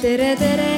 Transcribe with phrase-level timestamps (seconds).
[0.00, 0.68] tere, tere.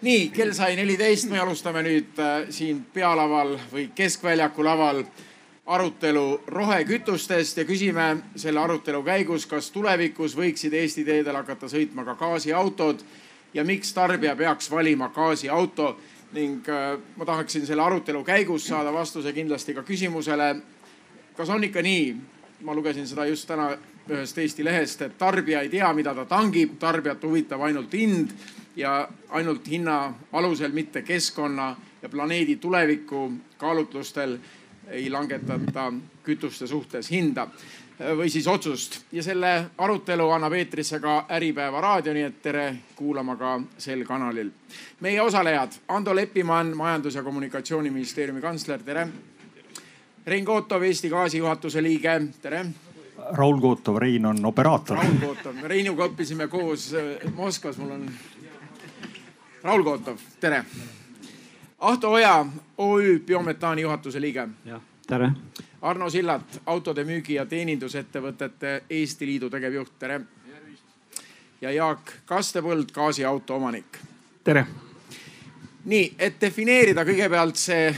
[0.00, 5.02] Nii, kell sai neliteist, me alustame nüüd äh, siin pealaval või keskväljaku laval
[5.70, 12.16] arutelu rohekütustest ja küsime selle arutelu käigus, kas tulevikus võiksid Eesti teedel hakata sõitma ka
[12.18, 13.04] gaasiautod
[13.54, 15.94] ja miks tarbija peaks valima gaasiauto.
[16.34, 20.50] Ning äh, ma tahaksin selle arutelu käigus saada vastuse kindlasti ka küsimusele,
[21.36, 22.12] kas on ikka nii,
[22.66, 23.72] ma lugesin seda just täna
[24.10, 28.34] ühest Eesti lehest, et tarbija ei tea, mida ta tangib, tarbijat huvitab ainult hind
[28.78, 34.38] ja ainult hinna alusel, mitte keskkonna ja planeedi tuleviku kaalutlustel
[34.90, 35.92] ei langetata
[36.24, 37.46] kütuste suhtes hinda
[38.16, 39.00] või siis otsust.
[39.12, 44.50] ja selle arutelu annab eetrisse ka Äripäeva raadio, nii et tere kuulama ka sel kanalil.
[45.00, 49.08] meie osalejad Ando Leppimann, Majandus- ja Kommunikatsiooniministeeriumi kantsler, tere.
[50.26, 52.66] Rein Kootov, Eesti Gaasi juhatuse liige, tere
[53.30, 54.96] Raul Kootov, Rein on operaator.
[54.96, 58.06] Raul Kootov, Reinuga õppisime koos äh, Moskvas, mul on.
[59.62, 60.64] Raul Kootov, tere.
[61.80, 62.46] Ahto Oja,
[62.78, 64.48] OÜ Biometaani juhatuse liige.
[64.64, 65.30] jah, tere.
[65.82, 70.20] Arno Sillat, autode müügi ja teenindusettevõtete Eesti Liidu tegevjuht, tere.
[71.60, 73.98] ja Jaak Kastepõld, gaasiauto omanik.
[74.44, 74.66] tere.
[75.84, 77.96] nii, et defineerida kõigepealt see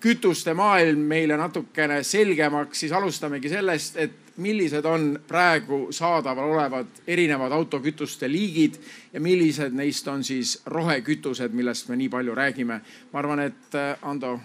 [0.00, 7.52] kütuste maailm meile natukene selgemaks, siis alustamegi sellest, et millised on praegu saadaval olevad erinevad
[7.52, 8.78] autokütuste liigid
[9.12, 12.80] ja millised neist on siis rohekütused, millest me nii palju räägime.
[13.12, 14.38] ma arvan, et äh, Ando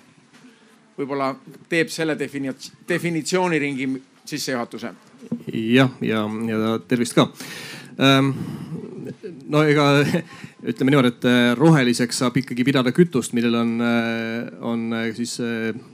[0.98, 1.34] võib-olla
[1.70, 2.56] teeb selle defini-,
[2.90, 3.90] definitsiooniringi
[4.26, 4.94] sissejuhatuse.
[5.54, 7.30] jah, ja, ja, ja tervist ka
[8.00, 8.34] ähm,
[9.50, 10.06] no ega
[10.64, 13.78] ütleme niimoodi, et äh, roheliseks saab ikkagi pidada kütust, millel on,
[14.62, 15.38] on siis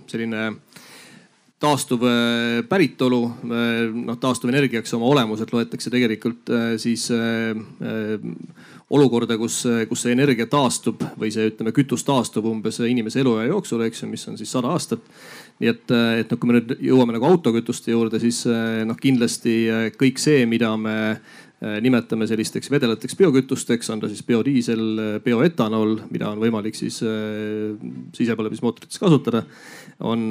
[0.07, 0.51] selline
[1.59, 2.05] taastuv
[2.69, 3.21] päritolu.
[3.93, 7.09] noh, taastuvenergiaks oma olemuselt loetakse tegelikult siis
[8.89, 13.83] olukorda, kus, kus see energia taastub või see, ütleme, kütus taastub umbes inimese eluea jooksul,
[13.85, 15.03] eks ju, mis on siis sada aastat.
[15.59, 15.91] nii et,
[16.23, 18.45] et noh, kui me nüüd jõuame nagu autokütuste juurde, siis
[18.87, 19.59] noh, kindlasti
[19.99, 20.97] kõik see, mida me
[21.59, 24.83] nimetame sellisteks vedelateks biokütusteks, on ta siis biodiisel,
[25.25, 27.01] bioetanool, mida on võimalik siis
[28.15, 29.43] sisepõlemismootorites kasutada.
[29.99, 30.25] On,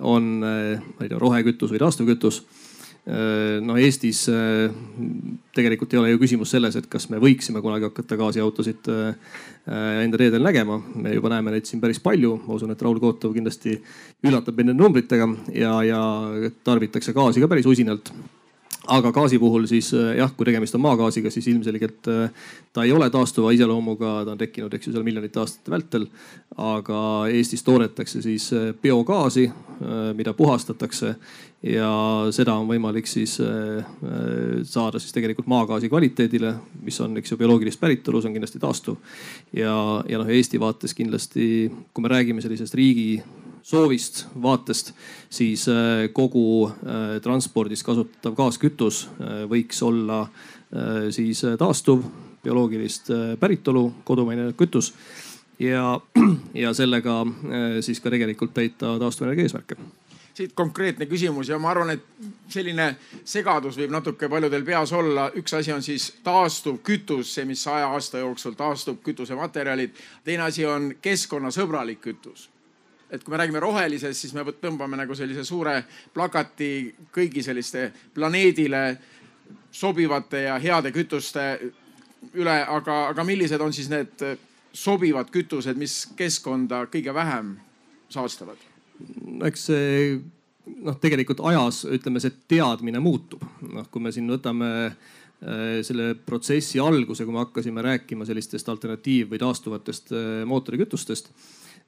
[0.00, 2.42] on, ma ei tea, rohekütus või taastuvkütus.
[3.64, 4.26] No Eestis
[5.56, 8.90] tegelikult ei ole ju küsimus selles, et kas me võiksime kunagi hakata gaasiautosid
[10.04, 10.76] enda teedel nägema.
[10.94, 13.78] me juba näeme neid siin päris palju, ma usun, et Raul Kootov kindlasti
[14.22, 16.02] üllatab meid nende numbritega ja, ja
[16.62, 18.12] tarbitakse gaasi ka päris usinalt
[18.90, 22.08] aga gaasi puhul siis jah, kui tegemist on maagaasiga, siis ilmselgelt
[22.74, 26.08] ta ei ole taastuva iseloomuga, ta on tekkinud, eks ju, seal miljonite aastate vältel.
[26.56, 28.50] aga Eestis toodetakse siis
[28.82, 29.46] biogaasi,
[30.18, 31.14] mida puhastatakse
[31.62, 31.90] ja
[32.32, 33.36] seda on võimalik siis
[34.64, 38.96] saada siis tegelikult maagaasi kvaliteedile, mis on, eks ju, bioloogilist päritolu, see on kindlasti taastuv.
[39.56, 39.74] ja,
[40.08, 43.20] ja noh, Eesti vaates kindlasti, kui me räägime sellisest riigi
[43.62, 44.92] soovist, vaatest,
[45.30, 45.66] siis
[46.16, 46.70] kogu
[47.22, 49.04] transpordis kasutatav gaaskütus
[49.50, 50.24] võiks olla
[51.12, 52.02] siis taastuv,
[52.42, 53.10] bioloogilist
[53.40, 54.92] päritolu, kodumaine kütus.
[55.58, 56.00] ja,
[56.64, 57.24] ja sellega
[57.80, 59.76] siis ka tegelikult täita taastuvenergia eesmärke
[60.40, 62.04] siit konkreetne küsimus ja ma arvan, et
[62.48, 62.94] selline
[63.28, 65.28] segadus võib natuke paljudel peas olla.
[65.36, 69.92] üks asi on siis taastuv kütus, see, mis saja aasta jooksul taastub, kütusematerjalid.
[70.24, 72.48] teine asi on keskkonnasõbralik kütus
[73.10, 75.80] et kui me räägime rohelisest, siis me tõmbame nagu sellise suure
[76.14, 76.70] plakati
[77.14, 78.84] kõigi selliste planeedile
[79.72, 81.46] sobivate ja heade kütuste
[82.36, 84.24] üle, aga, aga millised on siis need
[84.72, 87.56] sobivad kütused, mis keskkonda kõige vähem
[88.10, 88.68] saastavad?
[89.46, 90.18] eks see
[90.84, 93.42] noh, tegelikult ajas ütleme, see teadmine muutub.
[93.72, 94.70] noh, kui me siin võtame
[95.86, 100.12] selle protsessi alguse, kui me hakkasime rääkima sellistest alternatiiv või taastuvatest
[100.50, 101.30] mootorikütustest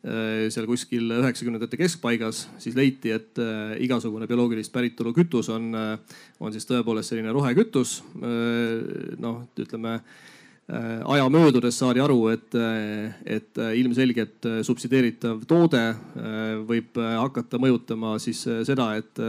[0.02, 3.38] seal kuskil üheksakümnendate keskpaigas, siis leiti, et
[3.84, 5.68] igasugune bioloogilist päritolu kütus on,
[6.42, 8.00] on siis tõepoolest selline rohekütus.
[9.22, 10.00] noh, ütleme
[11.04, 12.54] aja möödudes saadi aru, et,
[13.26, 15.84] et ilmselgelt subsideeritav toode
[16.66, 19.22] võib hakata mõjutama siis seda, et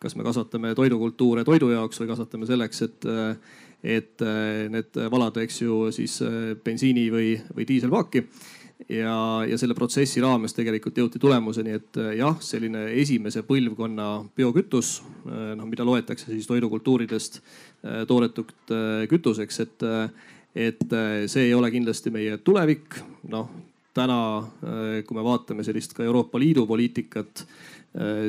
[0.00, 3.08] kas me kasvatame toidukultuure toidu jaoks või kasvatame selleks, et,
[4.00, 4.26] et
[4.72, 6.20] need valada, eks ju, siis
[6.64, 8.28] bensiini või, või diiselpaaki
[8.88, 9.16] ja,
[9.48, 15.86] ja selle protsessi raames tegelikult jõuti tulemuseni, et jah, selline esimese põlvkonna biokütus, noh mida
[15.86, 17.40] loetakse siis toidukultuuridest
[18.08, 18.52] toodetud
[19.10, 19.86] kütuseks, et,
[20.54, 20.98] et
[21.30, 23.00] see ei ole kindlasti meie tulevik.
[23.32, 23.48] noh
[23.94, 24.18] täna,
[25.06, 27.44] kui me vaatame sellist ka Euroopa Liidu poliitikat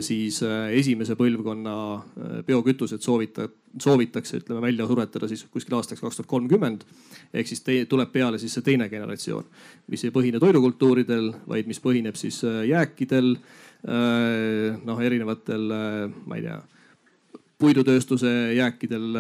[0.06, 3.48] siis äh, esimese põlvkonna äh, biokütused soovita,
[3.82, 6.84] soovitakse, ütleme välja suretada siis kuskil aastaks kaks tuhat kolmkümmend.
[7.34, 9.48] ehk siis te, tuleb peale siis see teine generatsioon,
[9.90, 13.36] mis ei põhine toidukultuuridel, vaid mis põhineb siis jääkidel.
[14.86, 15.66] noh, erinevatel,
[16.26, 16.56] ma ei tea
[17.62, 19.18] puidutööstuse jääkidel,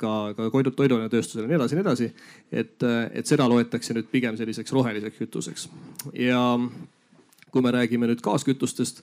[0.00, 2.08] ka, ka toiduainetööstusel ja nii edasi ja nii edasi.
[2.52, 5.68] et, et seda loetakse nüüd pigem selliseks roheliseks kütuseks
[6.16, 6.40] ja
[7.56, 9.00] kui me räägime nüüd gaaskütustest,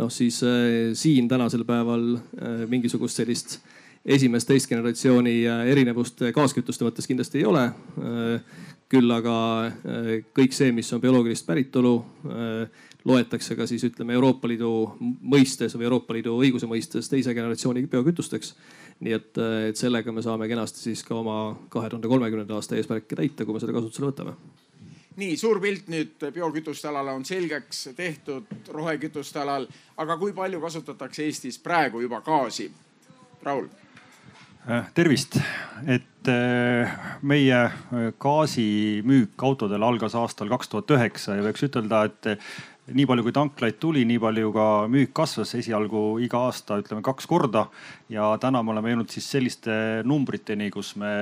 [0.00, 3.58] noh siis äh, siin tänasel päeval äh, mingisugust sellist
[4.04, 7.68] esimest, teist generatsiooni äh, erinevust gaaskütuste mõttes kindlasti ei ole
[8.92, 9.34] küll aga
[10.36, 11.94] kõik see, mis on bioloogilist päritolu
[13.08, 18.52] loetakse ka siis ütleme Euroopa Liidu mõistes või Euroopa Liidu õiguse mõistes teise generatsiooni biokütusteks.
[19.00, 19.40] nii et,
[19.70, 23.56] et sellega me saame kenasti siis ka oma kahe tuhande kolmekümnenda aasta eesmärke täita, kui
[23.56, 24.36] me selle kasutusele võtame
[25.16, 29.66] nii suur pilt nüüd biokütuste alal on selgeks tehtud, rohekütuste alal,
[29.96, 32.70] aga kui palju kasutatakse Eestis praegu juba gaasi?
[33.42, 33.66] Raul.
[34.70, 35.40] Äh, tervist,
[35.90, 36.90] et äh,
[37.26, 42.30] meie äh, gaasimüük autodel algas aastal kaks tuhat üheksa ja võiks ütelda, et
[42.94, 47.26] nii palju kui tanklaid tuli, nii palju ka müük kasvas esialgu iga aasta ütleme kaks
[47.26, 47.66] korda.
[48.08, 49.74] ja täna me oleme jõudnud siis selliste
[50.06, 51.12] numbriteni, kus me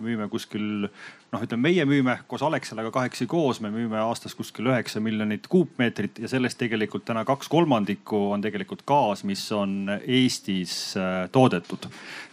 [0.00, 0.88] müüme kuskil
[1.30, 6.18] noh, ütleme meie müüme koos Alexelaga kahekesi koos, me müüme aastas kuskil üheksa miljonit kuupmeetrit
[6.22, 11.90] ja sellest tegelikult täna kaks kolmandikku on tegelikult gaas, mis on Eestis äh, toodetud.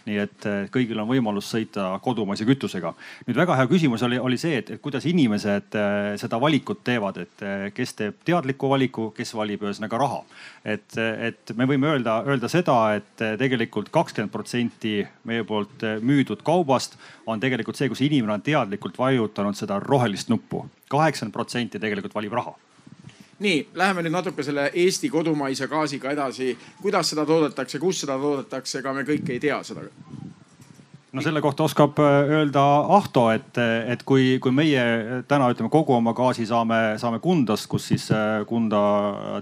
[0.08, 2.94] nii et äh, kõigil on võimalus sõita kodumaise kütusega.
[3.28, 7.46] nüüd väga hea küsimus oli, oli see, et, kuidas inimesed äh, seda valikut teevad, et
[7.74, 10.22] kes teeb teadliku valiku, kes valib ühesõnaga raha.
[10.64, 16.98] et, et me võime öelda, öelda seda, et tegelikult kakskümmend protsenti meie poolt müüdud kaubast
[17.26, 20.66] on tegelikult see, kus inimene on teadlikult vajutanud seda rohelist nuppu.
[20.88, 22.54] kaheksakümmend protsenti tegelikult valib raha
[23.38, 26.56] nii, läheme nüüd natuke selle Eesti kodumaise gaasiga edasi.
[26.82, 29.84] kuidas seda toodetakse, kus seda toodetakse, ega me kõike ei tea seda
[31.12, 32.62] no selle kohta oskab äh, öelda
[32.96, 33.56] Ahto, et,
[33.88, 34.82] et kui, kui meie
[35.28, 38.80] täna ütleme kogu oma gaasi saame, saame Kundast, kus siis äh, Kunda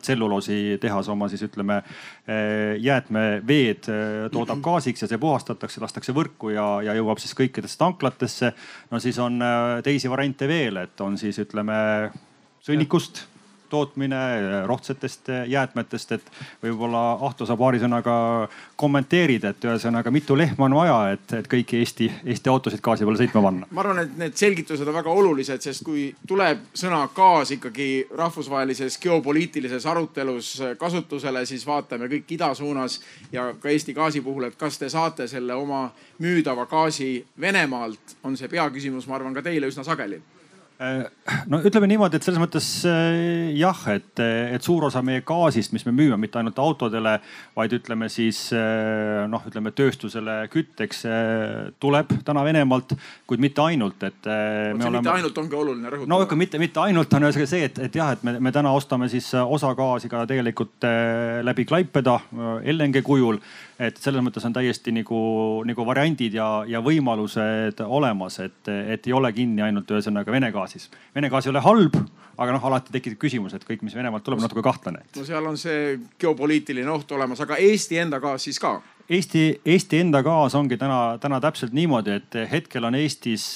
[0.03, 3.91] tselluloositehas oma siis ütleme äh, jäätmeveed
[4.33, 8.53] toodab gaasiks ja see puhastatakse, lastakse võrku ja, ja jõuab siis kõikidesse tanklatesse.
[8.91, 9.43] no siis on
[9.85, 11.77] teisi variante veel, et on siis ütleme
[12.67, 13.27] sõnnikust
[13.71, 14.19] tootmine,
[14.67, 16.31] rohtsetest jäätmetest, et
[16.63, 18.17] võib-olla Ahto sa paari sõnaga
[18.77, 23.21] kommenteerid, et ühesõnaga mitu lehma on vaja, et, et kõiki Eesti, Eesti autosid gaasi peale
[23.21, 23.71] sõitma panna?
[23.71, 28.99] ma arvan, et need selgitused on väga olulised, sest kui tuleb sõna gaas ikkagi rahvusvahelises
[29.03, 33.01] geopoliitilises arutelus kasutusele, siis vaatame kõik ida suunas
[33.33, 35.89] ja ka Eesti gaasi puhul, et kas te saate selle oma
[36.23, 37.11] müüdava gaasi
[37.41, 40.23] Venemaalt, on see peaküsimus, ma arvan, ka teile üsna sageli
[41.51, 45.87] no ütleme niimoodi, et selles mõttes äh, jah, et, et suur osa meie gaasist, mis
[45.89, 47.17] me müüme mitte ainult autodele,
[47.57, 51.05] vaid ütleme siis äh, noh, ütleme tööstusele kütteks
[51.83, 52.93] tuleb täna Venemaalt,
[53.29, 54.21] kuid mitte ainult, et.
[54.27, 55.01] see oleme...
[55.01, 56.13] mitte ainult ongi oluline rõhutada.
[56.13, 58.75] no ikka mitte, mitte ainult on ühesõnaga see, et, et jah, et me, me täna
[58.77, 60.89] ostame siis osa gaasi ka tegelikult
[61.47, 62.19] läbi Klaipeda
[62.77, 63.41] LNG kujul
[63.79, 65.19] et selles mõttes on täiesti nagu,
[65.69, 70.89] nagu variandid ja, ja võimalused olemas, et, et ei ole kinni ainult ühesõnaga Vene gaasis.
[71.15, 71.99] Vene gaas ei ole halb,
[72.37, 75.05] aga noh, alati tekib küsimus, et kõik, mis Venemaalt tuleb, natuke kahtlane.
[75.17, 78.79] no seal on see geopoliitiline oht olemas, aga Eesti enda gaas siis ka?
[79.07, 83.53] Eesti, Eesti enda gaas ongi täna, täna täpselt niimoodi, et hetkel on Eestis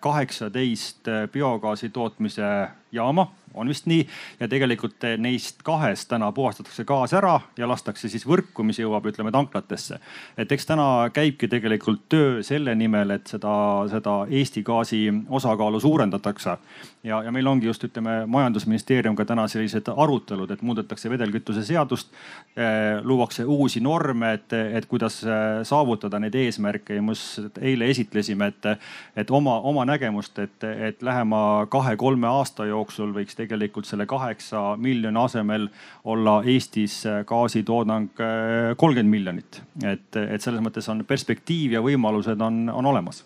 [0.00, 2.52] kaheksateist biogaasi tootmise
[2.94, 4.06] jaama on vist nii.
[4.40, 9.32] ja tegelikult neist kahest täna puhastatakse gaas ära ja lastakse siis võrku, mis jõuab, ütleme
[9.32, 9.98] tanklatesse.
[10.36, 13.54] et eks täna käibki tegelikult töö selle nimel, et seda,
[13.90, 16.56] seda Eesti gaasi osakaalu suurendatakse.
[17.02, 22.12] ja, ja meil ongi just ütleme majandusministeeriumiga täna sellised arutelud, et muudetakse vedelkütuse seadust
[22.56, 23.00] eh,.
[23.02, 28.46] luuakse uusi norme, et, et kuidas eh, saavutada neid eesmärke ja me just eile esitlesime,
[28.46, 28.70] et,
[29.16, 34.76] et oma, oma nägemust, et, et lähema kahe-kolme aasta jooksul võiks tegelikult tegelikult selle kaheksa
[34.80, 35.68] miljoni asemel
[36.04, 39.62] olla Eestis äh, gaasitoodang äh, kolmkümmend miljonit.
[39.84, 43.24] et, et selles mõttes on perspektiiv ja võimalused on, on olemas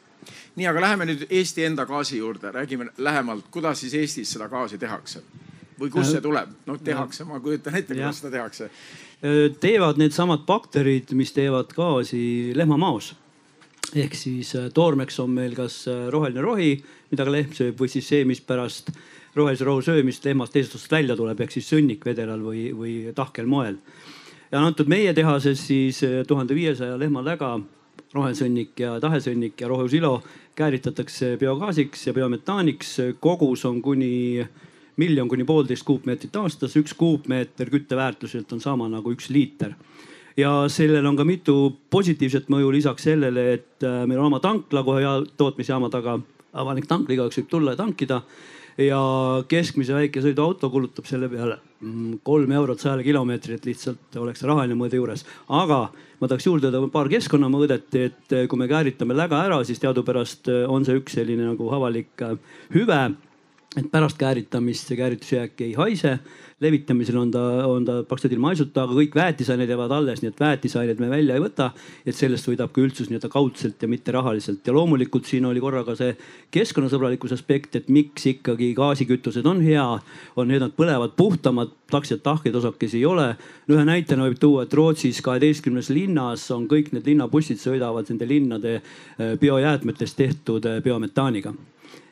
[0.56, 4.78] nii, aga läheme nüüd Eesti enda gaasi juurde, räägime lähemalt, kuidas siis Eestis seda gaasi
[4.78, 5.22] tehakse
[5.80, 6.52] või kust see tuleb?
[6.68, 8.68] no tehakse, ma kujutan ette, kuidas seda tehakse.
[9.60, 13.14] teevad needsamad bakterid, mis teevad gaasi lehmamaos.
[13.94, 16.74] ehk siis toormeks on meil kas roheline rohi,
[17.10, 18.92] mida ka lehm sööb või siis see, mis pärast
[19.34, 23.76] rohelise rohu söömist lehmast teisest otsast välja tuleb, ehk siis sõnnikvedelal või, või tahkel moel.
[24.50, 27.58] ja antud meie tehases siis tuhande viiesaja lehma läga,
[28.14, 30.22] rohesõnnik ja tahesõnnik ja rohusilo
[30.58, 32.96] kääritatakse biogaasiks ja biometaaniks.
[33.20, 34.46] kogus on kuni
[34.96, 39.75] miljon kuni poolteist kuupmeetrit aastas, üks kuupmeeter kütteväärtuselt on sama nagu üks liiter
[40.37, 41.56] ja sellel on ka mitu
[41.90, 45.02] positiivset mõju lisaks sellele, et äh, meil on oma tankla kohe
[45.37, 46.18] tootmisjaama taga,
[46.52, 48.20] avalik tankla, igaüks võib tulla ja tankida.
[48.80, 49.00] Ja
[49.50, 55.00] keskmise väikesõiduauto kulutab selle peale mm, kolm eurot sajale kilomeetrile, et lihtsalt oleks rahaline mõõde
[55.00, 55.25] juures.
[55.49, 55.80] aga
[56.20, 60.52] ma tahaks juurde öelda paar keskkonnamõõdet, et äh, kui me kääritame läga ära, siis teadupärast
[60.52, 62.28] äh, on see üks selline nagu avalik
[62.75, 63.02] hüve
[63.78, 66.18] et pärast kääritamist see kääritusjääk ei haise
[66.60, 70.42] levitamisel on ta, on ta praktiliselt ilma haisuta, aga kõik väetisained jäävad alles, nii et
[70.42, 71.70] väetisaineid me välja ei võta.
[72.04, 75.84] et sellest võidab ka üldsus nii-öelda kaudselt ja mitte rahaliselt ja loomulikult siin oli korra
[75.84, 76.16] ka see
[76.52, 79.86] keskkonnasõbralikkuse aspekt, et miks ikkagi gaasikütused on hea,
[80.36, 83.34] on need, nad põlevad puhtamad, praktiliselt tahkeid osakesi ei ole.
[83.70, 88.80] ühe näitena võib tuua, et Rootsis kaheteistkümnes linnas on kõik need linnabussid sõidavad nende linnade
[88.80, 91.54] eh, biojäätmetest tehtud eh, biometaaniga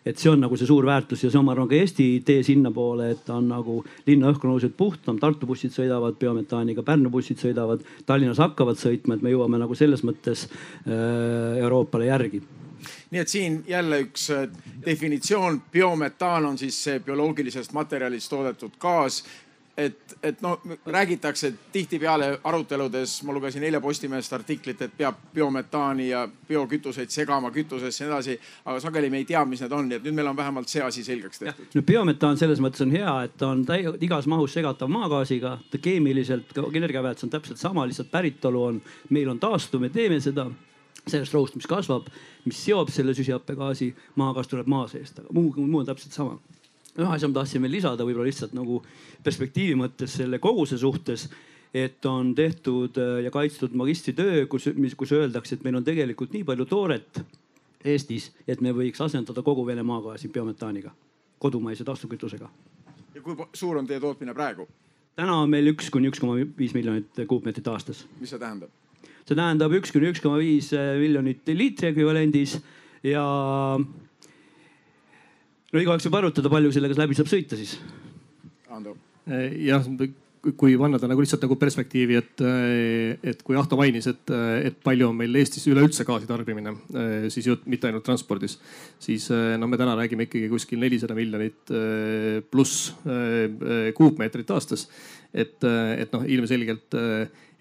[0.09, 2.43] et see on nagu see suur väärtus ja see on, ma arvan, ka Eesti tee
[2.47, 7.41] sinnapoole, et on nagu linna õhk on oluliselt puhtam, Tartu bussid sõidavad biometaaniga, Pärnu bussid
[7.43, 12.43] sõidavad, Tallinnas hakkavad sõitma, et me jõuame nagu selles mõttes äh, Euroopale järgi.
[13.11, 14.47] Nii et siin jälle üks äh,
[14.87, 19.23] definitsioon, biometaan on siis see bioloogilisest materjalist toodetud gaas,
[19.79, 26.25] et, et no räägitakse tihtipeale aruteludes, ma lugesin eile Postimehest artiklit, et peab biometaani ja
[26.49, 28.39] biokütuseid segama kütusesse ja nii edasi.
[28.65, 30.83] aga sageli me ei tea, mis need on, nii et nüüd meil on vähemalt see
[30.83, 31.71] asi selgeks tehtud.
[31.75, 33.65] no biometaan selles mõttes on hea, et ta on
[34.01, 38.83] igas mahus segatav maagaasiga, ta keemiliselt, energiaväärtus on täpselt sama, lihtsalt päritolu on,
[39.15, 40.51] meil on taastuv, me teeme seda
[41.07, 42.11] sellest rohust, mis kasvab,
[42.45, 46.41] mis seob selle süsihappegaasi, maagaas tuleb maa seest, aga muu, muu on täpselt sama
[46.99, 48.81] ühe asja ma tahtsin veel lisada, võib-olla lihtsalt nagu
[49.25, 51.29] perspektiivi mõttes selle koguse suhtes
[51.75, 56.33] et on tehtud äh, ja kaitstud magistritöö, kus, mis, kus öeldakse, et meil on tegelikult
[56.33, 57.23] nii palju tooret
[57.85, 60.91] Eestis, et me võiks asendada kogu Vene maagaasi biometaaniga,
[61.39, 62.49] kodumaise taastuvkütusega.
[63.15, 64.69] ja kui suur on teie tootmine praegu?
[65.19, 68.07] täna on meil üks kuni üks koma viis miljonit kuupmeetrit aastas.
[68.21, 68.71] mis see tähendab?
[69.27, 72.59] see tähendab üks kuni üks koma viis miljonit liitri ekvivalendis
[73.07, 73.25] ja
[75.73, 77.77] no igaüks võib arvutada, palju sellega läbi saab sõita siis.
[78.73, 78.95] Ando.
[79.29, 79.85] Eh, jah,
[80.57, 84.33] kui panna ta nagu lihtsalt nagu perspektiivi, et, eh, et kui Ahto mainis, et,
[84.65, 88.57] et palju on meil Eestis üleüldse gaasi tarbimine, eh, siis jutt mitte ainult transpordis,
[89.03, 91.75] siis noh, me täna räägime ikkagi kuskil nelisada miljonit
[92.53, 92.95] pluss
[93.99, 94.89] kuupmeetrit aastas.
[95.35, 96.95] et, et noh, ilmselgelt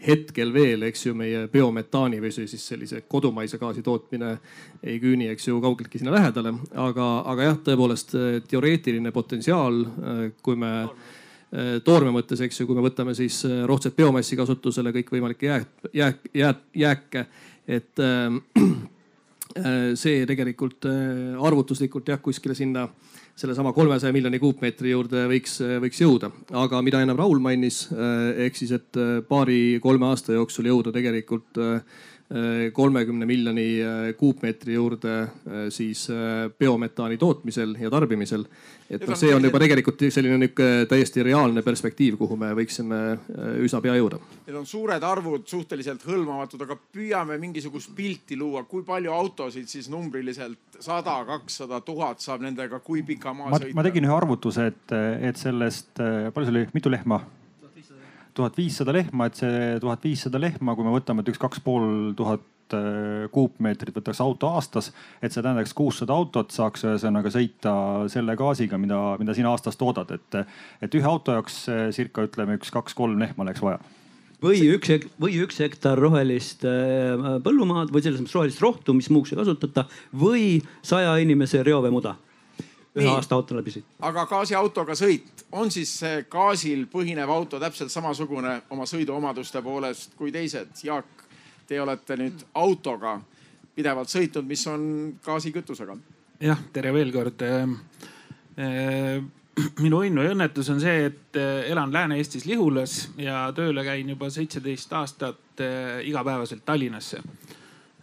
[0.05, 4.35] hetkel veel, eks ju, meie biometaani või siis sellise kodumaise gaasi tootmine
[4.83, 6.53] ei küüni, eks ju, kaugeltki sinna lähedale.
[6.75, 8.13] aga, aga jah, tõepoolest
[8.49, 9.81] teoreetiline potentsiaal,
[10.45, 10.73] kui me
[11.83, 16.63] toorme mõttes, eks ju, kui me võtame siis rohtset biomassi kasutusele, kõikvõimalikke jääk, jääk, jääk,
[16.75, 17.25] jääke,
[17.67, 18.37] et äh,
[20.01, 22.87] see tegelikult äh, arvutuslikult jah, kuskile sinna
[23.38, 26.32] sellesama kolmesaja miljoni kuupmeetri juurde võiks, võiks jõuda.
[26.58, 31.60] aga mida ennem Raul mainis, eh, ehk siis, et eh, paari-kolme aasta jooksul jõuda tegelikult
[31.62, 31.82] eh,
[32.74, 33.65] kolmekümne miljoni
[34.19, 35.13] kuupmeetri juurde
[35.72, 36.07] siis
[36.60, 38.43] biometaani tootmisel ja tarbimisel.
[38.89, 43.00] et noh, see on juba tegelikult selline nihuke täiesti reaalne perspektiiv, kuhu me võiksime
[43.63, 44.19] üsna pea jõuda.
[44.48, 49.88] Need on suured arvud, suhteliselt hõlmamatud, aga püüame mingisugust pilti luua, kui palju autosid siis
[49.91, 53.75] numbriliselt sada, kakssada, tuhat saab nendega, kui pika maa ma, sõita?
[53.75, 54.96] ma tegin ühe arvutuse, et,
[55.31, 57.24] et sellest, palju see oli, mitu lehma?
[58.38, 62.13] Tuhat viissada lehma, et see tuhat viissada lehma, kui me võtame, et üks kaks pool
[62.17, 64.91] tuhat äh, kuupmeetrit võtaks auto aastas,
[65.22, 67.74] et see tähendaks kuussada autot saaks ühesõnaga sõita
[68.13, 70.41] selle gaasiga, mida, mida sina aastas toodad, et,
[70.86, 73.82] et ühe auto jaoks äh, circa ütleme üks, kaks-kolm lehma oleks vaja.
[74.38, 79.34] Või üks, või üks hektar rohelist äh, põllumaad või selles mõttes rohelist rohtu, mis muuks
[79.34, 80.48] ei kasutata või
[80.86, 82.20] saja inimese reoveemuda
[82.97, 83.85] ühe aasta auto läbi sõit.
[83.99, 90.31] aga gaasiautoga sõit, on siis see gaasil põhinev auto täpselt samasugune oma sõiduomaduste poolest kui
[90.31, 90.73] teised?
[90.83, 91.25] Jaak,
[91.67, 93.19] te olete nüüd autoga
[93.75, 94.83] pidevalt sõitnud, mis on
[95.25, 95.97] gaasikütusega?
[96.41, 97.41] jah, tere veel kord
[99.83, 104.29] minu õnn või õnnetus on see, et äh, elan Lääne-Eestis Lihulas ja tööle käin juba
[104.33, 107.21] seitseteist aastat äh, igapäevaselt Tallinnasse.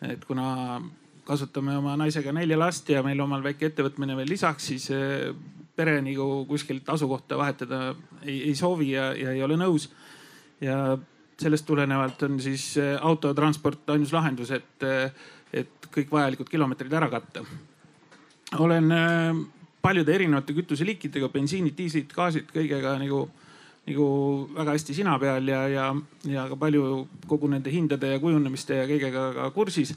[0.02, 0.80] et kuna
[1.24, 5.30] kasvatame oma naisega nelja last ja meil omal väike ettevõtmine veel lisaks, siis äh,
[5.76, 7.80] pere nagu kuskilt asukohta vahetada
[8.22, 9.90] ei, ei soovi ja, ja ei ole nõus.
[10.60, 10.96] ja
[11.40, 14.84] sellest tulenevalt on siis autotransport ainus lahendus, et,
[15.52, 17.42] et kõik vajalikud kilomeetrid ära katta.
[18.62, 18.92] olen
[19.84, 23.26] paljude erinevate kütuseliikidega, bensiinid, diislid, gaasid, kõigega nagu,
[23.88, 24.06] nagu
[24.56, 25.88] väga hästi sina peal ja, ja,
[26.30, 29.92] ja ka palju kogu nende hindade ja kujunemiste ja kõigega ka kursis.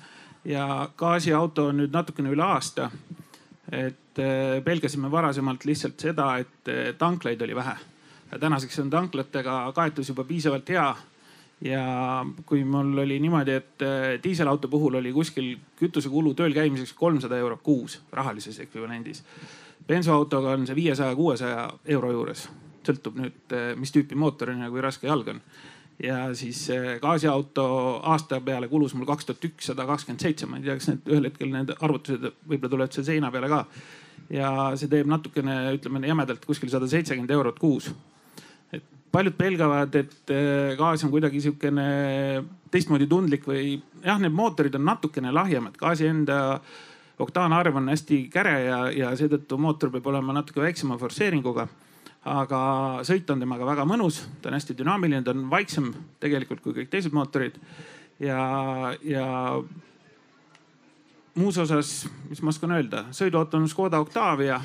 [0.47, 2.89] Ja gaasiauto on nüüd natukene üle aasta.
[3.71, 7.75] et äh, pelgasime varasemalt lihtsalt seda, et äh, tanklaid oli vähe.
[8.39, 10.95] tänaseks on tanklatega kaetus juba piisavalt hea
[11.61, 17.37] ja kui mul oli niimoodi, et äh, diiselauto puhul oli kuskil kütusekulu tööl käimiseks kolmsada
[17.37, 19.23] eurot kuus rahalises ekvivalendis.
[19.87, 22.49] bensuautoga on see viiesaja, kuuesaja euro juures,
[22.87, 25.41] sõltub nüüd, mis tüüpi mootor on ja kui raske jalg on.
[26.03, 27.67] Ja siis äh, gaasiauto
[28.03, 31.29] aasta peale kulus mul kaks tuhat ükssada kakskümmend seitse, ma ei tea, kas need ühel
[31.29, 33.63] hetkel need arvutused võib-olla tulevad seal seina peale ka.
[34.33, 37.89] ja see teeb natukene, ütleme jämedalt kuskil sada seitsekümmend eurot kuus
[39.11, 41.87] paljud pelgavad, et äh, gaas on kuidagi sihukene
[42.71, 46.59] teistmoodi tundlik või jah, need mootorid on natukene lahjemad, gaasi enda
[47.17, 51.67] oktaanarv on hästi käre ja, ja seetõttu mootor peab olema natuke väiksema forsseeringuga.
[52.27, 52.62] Aga
[53.07, 55.91] sõit on temaga väga mõnus, ta on hästi dünaamiline, ta on vaiksem
[56.24, 57.60] tegelikult kui kõik teised mootorid.
[58.19, 58.39] ja,
[59.03, 59.27] ja
[61.36, 64.60] muus osas, mis ma oskan öelda, sõiduauto on Škoda Octavia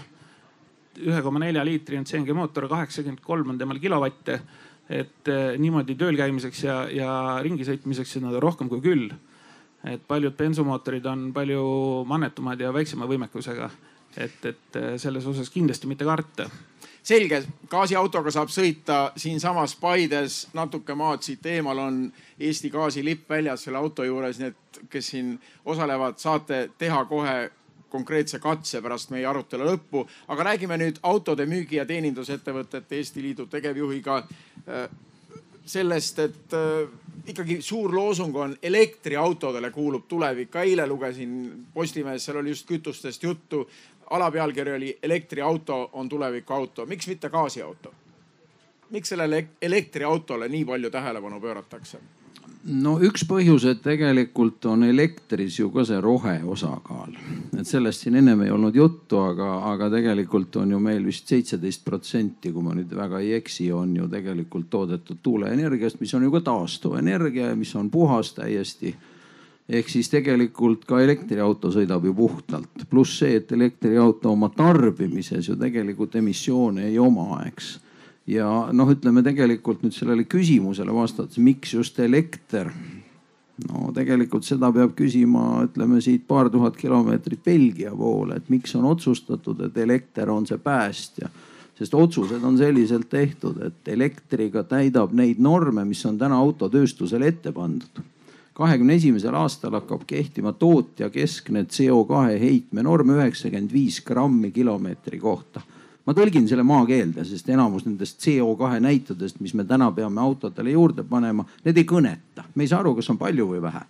[1.00, 4.40] ühe koma nelja liitri on CNG mootor, kaheksakümmend kolm on temal kilovatte.
[4.92, 9.12] et eh, niimoodi tööl käimiseks ja, ja ringi sõitmiseks on ta rohkem kui küll.
[9.85, 13.71] et paljud bensumootorid on palju mannetumad ja väiksema võimekusega.
[14.16, 16.49] Et, et eh, selles osas kindlasti mitte karta
[17.02, 22.04] selge, gaasiautoga saab sõita siinsamas Paides, natuke maad siit eemal on
[22.38, 27.50] Eesti gaasilipp väljas selle auto juures, nii et kes siin osalevad, saate teha kohe
[27.92, 30.07] konkreetse katse pärast meie arutelu lõppu.
[30.28, 34.87] aga räägime nüüd autode müügi ja teenindusettevõtete Eesti Liidu tegevjuhiga äh,
[35.66, 36.88] sellest, et äh,
[37.26, 40.50] ikkagi suur loosung on elektriautodele kuulub tulevik.
[40.50, 43.69] ka eile lugesin Postimehes, seal oli just kütustest juttu.
[44.11, 47.94] Alapealkiri oli elektriauto on tulevikuauto, miks mitte gaasiauto?
[48.90, 51.99] miks sellele elektriautole nii palju tähelepanu pööratakse?
[52.64, 57.14] no üks põhjus, et tegelikult on elektris ju ka see rohe osakaal,
[57.59, 61.85] et sellest siin ennem ei olnud juttu, aga, aga tegelikult on ju meil vist seitseteist
[61.85, 66.34] protsenti, kui ma nüüd väga ei eksi, on ju tegelikult toodetud tuuleenergiast, mis on ju
[66.36, 68.95] ka taastuvenergia ja mis on puhas täiesti
[69.73, 75.56] ehk siis tegelikult ka elektriauto sõidab ju puhtalt, pluss see, et elektriauto oma tarbimises ju
[75.61, 77.78] tegelikult emissioone ei oma, eks
[78.28, 82.71] ja noh, ütleme tegelikult nüüd sellele küsimusele vastates, miks just elekter?
[83.63, 88.89] no tegelikult seda peab küsima, ütleme siit paar tuhat kilomeetrit Belgia poole, et miks on
[88.91, 91.30] otsustatud, et elekter on see päästja
[91.78, 97.52] sest otsused on selliselt tehtud, et elektriga täidab neid norme, mis on täna autotööstusele ette
[97.52, 98.02] pandud.
[98.52, 105.62] Kahekümne esimesel aastal hakkab kehtima tootja keskne CO2 heitmenorm üheksakümmend viis grammi kilomeetri kohta
[106.06, 111.04] ma tõlgin selle maakeelde, sest enamus nendest CO2 näitudest, mis me täna peame autodele juurde
[111.06, 112.47] panema, need ei kõneta.
[112.54, 113.84] me ei saa aru, kas on palju või vähe.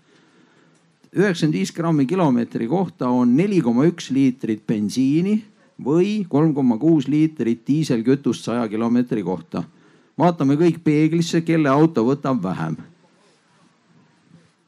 [1.12, 5.42] üheksakümmend viis grammi kilomeetri kohta on neli koma üks liitrit bensiini
[5.83, 9.64] või kolm koma kuus liitrit diiselkütust saja kilomeetri kohta.
[10.18, 12.77] vaatame kõik peeglisse, kelle auto võtab vähem.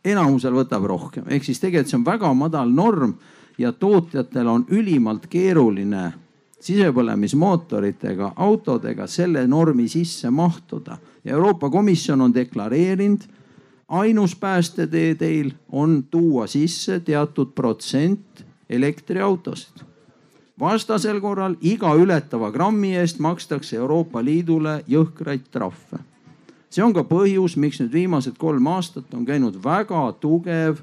[0.05, 3.15] Enamusel võtab rohkem, ehk siis tegelikult see on väga madal norm
[3.59, 6.13] ja tootjatel on ülimalt keeruline
[6.65, 10.99] sisepõlemismootoritega autodega selle normi sisse mahtuda.
[11.25, 13.21] ja Euroopa Komisjon on deklareerinud,
[13.89, 19.85] ainus päästetee teil on tuua sisse teatud protsent elektriautosid.
[20.61, 26.14] vastasel korral iga ületava grammi eest makstakse Euroopa Liidule jõhkraid trahve.
[26.75, 30.83] See on ka põhjus, miks nüüd viimased kolm aastat on käinud väga tugev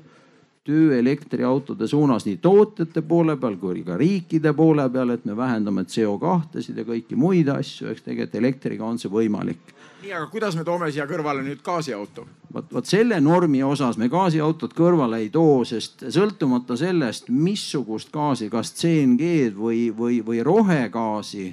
[0.64, 5.84] töö elektriautode suunas nii tootjate poole peal kui ka riikide poole peal, et me vähendame
[5.90, 9.74] CO2-sid ja kõiki muid asju, eks tegelikult elektriga on see võimalik.
[10.04, 12.28] nii, aga kuidas me toome siia kõrvale nüüd gaasiauto?
[12.54, 18.50] vot, vot selle normi osas me gaasiautot kõrvale ei too, sest sõltumata sellest, missugust gaasi,
[18.50, 21.48] kas CNG-d või, või, või rohegaasi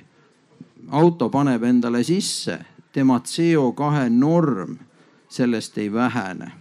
[0.90, 2.60] auto paneb endale sisse,
[2.98, 4.78] tema CO2 norm
[5.30, 6.52] sellest ei vähene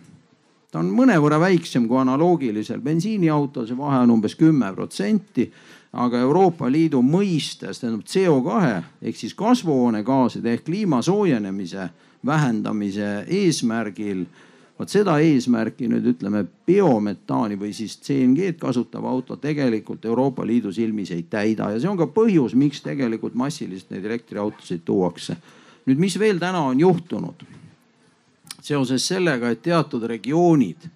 [0.72, 5.52] ta on mõnevõrra väiksem kui analoogilisel bensiiniautol, see vahe on umbes kümme protsenti.
[5.98, 11.90] aga Euroopa Liidu mõistes tähendab CO2 ehk siis kasvuhoonegaaside ehk kliima soojenemise
[12.26, 14.26] vähendamise eesmärgil
[14.78, 21.12] vot seda eesmärki nüüd ütleme biometaani või siis CNG-d kasutav auto tegelikult Euroopa Liidu silmis
[21.16, 25.38] ei täida ja see on ka põhjus, miks tegelikult massiliselt neid elektriautosid tuuakse.
[25.88, 27.48] Nüüd, mis veel täna on juhtunud?
[28.68, 30.90] seoses sellega, et teatud regioonid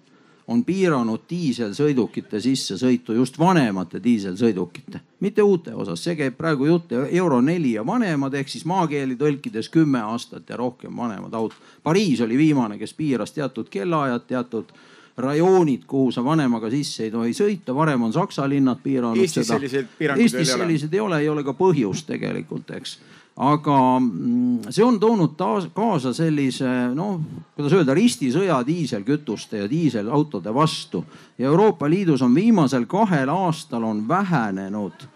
[0.52, 7.40] on piiranud diiselsõidukite sissesõitu, just vanemate diiselsõidukite, mitte uute osas, see käib praegu jutt euro
[7.40, 11.56] neli ja vanemad ehk siis maakeeli tõlkides kümme aastat ja rohkem vanemad autod.
[11.82, 14.74] Pariis oli viimane, kes piiras teatud kellaajad, teatud
[15.16, 19.58] rajoonid, kuhu sa vanemaga sisse ei tohi sõita, varem on Saksa linnad piiranud Eestis seda.
[19.58, 20.66] selliseid piiranguid Eestis ei ole?
[20.66, 22.98] selliseid ei ole, ei ole ka põhjust tegelikult, eks
[23.36, 27.20] aga mm, see on toonud taas kaasa sellise noh,
[27.56, 31.04] kuidas öelda, ristisõja diiselkütuste ja diiselautode vastu.
[31.38, 35.08] ja Euroopa Liidus on viimasel kahel aastal on vähenenud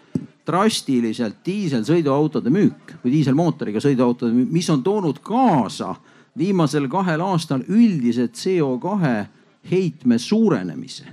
[0.47, 5.95] drastiliselt diiselsõiduautode müük või diiselmootoriga sõiduautode müük, mis on toonud kaasa
[6.39, 9.27] viimasel kahel aastal üldise CO2
[9.71, 11.05] heitme suurenemise.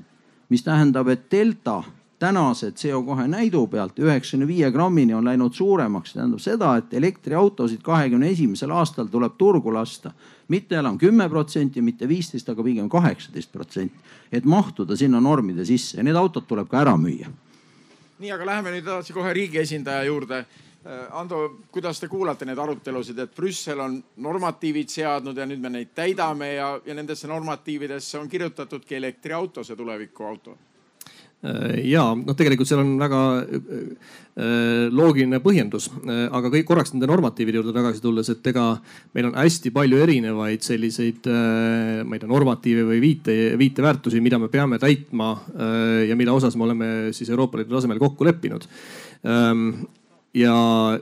[0.49, 1.83] mis tähendab, et delta
[2.23, 8.29] tänase CO2 näidu pealt üheksakümne viie grammini on läinud suuremaks, tähendab seda, et elektriautosid kahekümne
[8.31, 10.13] esimesel aastal tuleb turgu lasta.
[10.47, 13.99] Mitte enam kümme protsenti, mitte viisteist, aga pigem kaheksateist protsenti,
[14.31, 15.97] et mahtuda sinna normide sisse.
[15.99, 17.27] Ja need autod tuleb ka ära müüa.
[18.23, 20.45] nii, aga läheme nüüd edasi kohe riigi esindaja juurde.
[21.12, 25.91] Ando, kuidas te kuulate neid arutelusid, et Brüssel on normatiivid seadnud ja nüüd me neid
[25.95, 30.51] täidame ja, ja nendesse normatiividesse on kirjutatudki elektriauto, see tulevikuauto?
[30.51, 30.72] Äh,
[31.84, 37.60] ja noh, tegelikult seal on väga äh, loogiline põhjendus, äh, aga kõik korraks nende normatiivide
[37.60, 38.67] juurde tagasi tulles, et ega
[39.15, 44.47] meil on hästi palju erinevaid selliseid, ma ei tea, normatiive või viite, viiteväärtusi, mida me
[44.53, 45.34] peame täitma
[46.08, 48.65] ja mille osas me oleme siis Euroopa Liidu tasemel kokku leppinud.
[49.27, 49.84] Ähm,
[50.34, 50.53] ja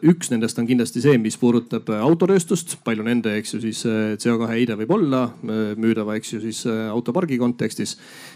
[0.04, 3.84] üks nendest on kindlasti see, mis puudutab autotööstust, palju nende, eks ju, siis
[4.22, 7.96] CO2 heide võib olla müüdava, eks ju, siis autopargi kontekstis.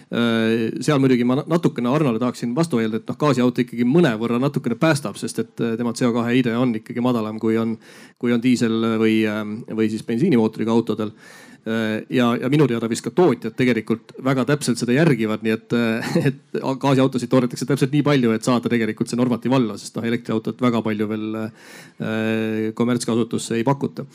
[0.10, 5.18] Seal muidugi ma natukene Arnole tahaksin vastu öelda, et noh, gaasiauto ikkagi mõnevõrra natukene päästab,
[5.18, 7.74] sest et tema CO2 heide on ikkagi madalam, kui on,
[8.22, 9.24] kui on diisel või,
[9.74, 11.16] või siis bensiinimootoriga autodel
[11.66, 15.76] ja, ja minu teada vist ka tootjad tegelikult väga täpselt seda järgivad, nii et,
[16.30, 20.62] et gaasiautosid toodetakse täpselt nii palju, et saada tegelikult see normatiiv alla, sest noh, elektriautot
[20.62, 24.06] väga palju veel äh, kommertskasutusse ei pakuta.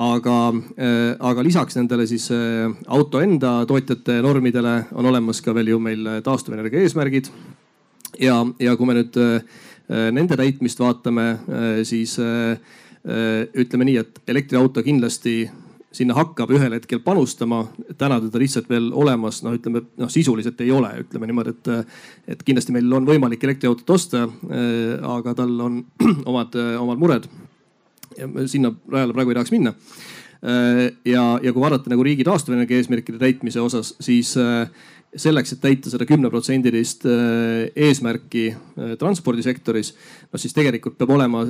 [0.00, 0.36] aga
[0.78, 5.80] äh,, aga lisaks nendele siis äh, auto enda tootjate normidele on olemas ka veel ju
[5.82, 7.28] meil taastuvenergia eesmärgid.
[8.20, 9.60] ja, ja kui me nüüd äh,
[10.12, 12.56] nende täitmist vaatame äh,, siis äh,
[13.60, 15.50] ütleme nii, et elektriauto kindlasti
[15.94, 17.64] sinna hakkab ühel hetkel panustama.
[17.98, 21.92] täna teda lihtsalt veel olemas, noh, ütleme noh, sisuliselt ei ole, ütleme niimoodi, et,
[22.34, 24.26] et kindlasti meil on võimalik elektriautot osta,
[25.14, 25.82] aga tal on
[26.30, 27.30] omad, omad mured.
[28.46, 29.74] sinna rajale praegu ei tahaks minna.
[31.04, 34.34] ja, ja kui vaadata nagu riigi taastuvenergia eesmärkide täitmise osas, siis
[35.14, 37.06] selleks, et täita seda kümneprotsendilist
[37.76, 38.48] eesmärki
[38.98, 39.94] transpordisektoris,
[40.32, 41.46] no siis tegelikult peab olema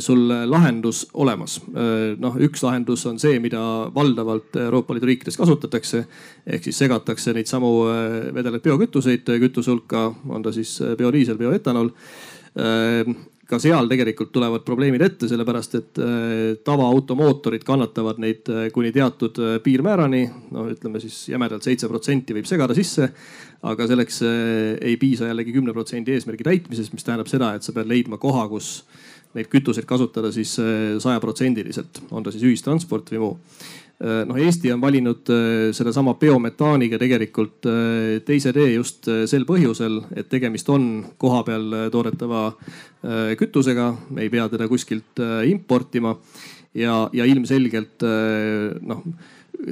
[0.00, 1.58] sul lahendus olemas.
[1.76, 3.60] Äh, noh, üks lahendus on see, mida
[3.94, 6.04] valdavalt Euroopa Liidu riikides kasutatakse.
[6.46, 11.92] ehk siis segatakse neid samu äh, vedelaid biokütuseid kütuse hulka, on ta siis biodiisel, bioetanol
[13.48, 16.00] ka seal tegelikult tulevad probleemid ette, sellepärast et
[16.66, 20.22] tavaauto mootorid kannatavad neid kuni teatud piirmäärani.
[20.50, 23.12] no ütleme siis jämedalt seitse protsenti võib segada sisse.
[23.62, 27.86] aga selleks ei piisa jällegi kümne protsendi eesmärgi täitmisest, mis tähendab seda, et sa pead
[27.86, 28.82] leidma koha, kus
[29.36, 33.36] neid kütuseid kasutada siis äh, sajaprotsendiliselt, on ta siis ühistransport või muu.
[33.98, 37.68] Äh, noh, Eesti on valinud äh, sellesama biometaaniga tegelikult
[38.26, 42.50] teise tee just sel põhjusel, et tegemist on kohapeal toodetava
[43.38, 46.16] kütusega, me ei pea teda kuskilt importima
[46.74, 49.04] ja, ja ilmselgelt noh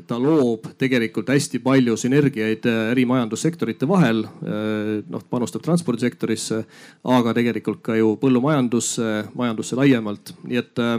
[0.07, 4.25] ta loob tegelikult hästi palju sünergiaid äh, eri majandussektorite vahel.
[4.25, 6.62] Äh, noh, panustab transpordisektorisse,
[7.16, 10.99] aga tegelikult ka ju põllumajandusse, majandusse laiemalt, nii et äh,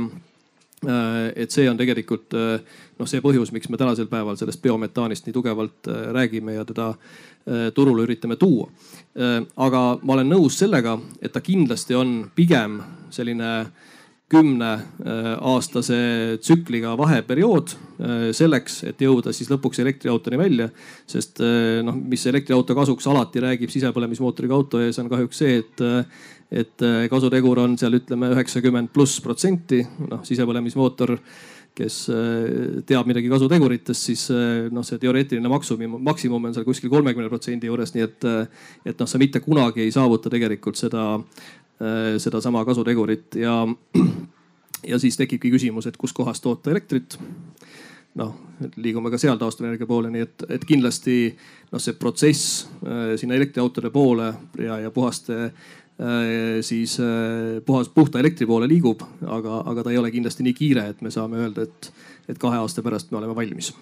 [0.78, 5.90] et see on tegelikult noh, see põhjus, miks me tänasel päeval sellest biometaanist nii tugevalt
[6.14, 6.92] räägime ja teda
[7.74, 8.68] turule üritame tuua.
[9.58, 12.78] aga ma olen nõus sellega, et ta kindlasti on pigem
[13.10, 13.50] selline
[14.32, 15.98] kümneaastase
[16.44, 20.70] tsükliga vaheperiood äh, selleks, et jõuda siis lõpuks elektriautoni välja.
[21.08, 25.84] sest äh, noh, mis elektriauto kasuks alati räägib sisepõlemismootoriga auto ees, on kahjuks see, et,
[25.84, 26.26] äh,
[26.64, 29.86] et kasutegur on seal ütleme üheksakümmend pluss protsenti.
[30.12, 31.16] noh, sisepõlemismootor,
[31.78, 32.08] kes
[32.90, 34.24] teab midagi kasuteguritest, siis
[34.74, 38.26] noh, see teoreetiline maksimum, maksimum on seal kuskil kolmekümne protsendi juures, nii et,
[38.90, 41.57] et noh, sa mitte kunagi ei saavuta tegelikult seda Äh,
[42.18, 43.68] sedasama kasutegurit ja,
[44.92, 47.20] ja siis tekibki küsimus, et kuskohast toota elektrit.
[48.18, 48.32] noh,
[48.82, 51.18] liigume ka seal taastuvenergia poole, nii et, et kindlasti
[51.72, 56.98] noh, see protsess äh, sinna elektriautode poole ja, ja puhaste äh, siis
[57.66, 61.14] puhas, puhta elektri poole liigub, aga, aga ta ei ole kindlasti nii kiire, et me
[61.14, 61.92] saame öelda, et,
[62.34, 63.74] et kahe aasta pärast me oleme valmis.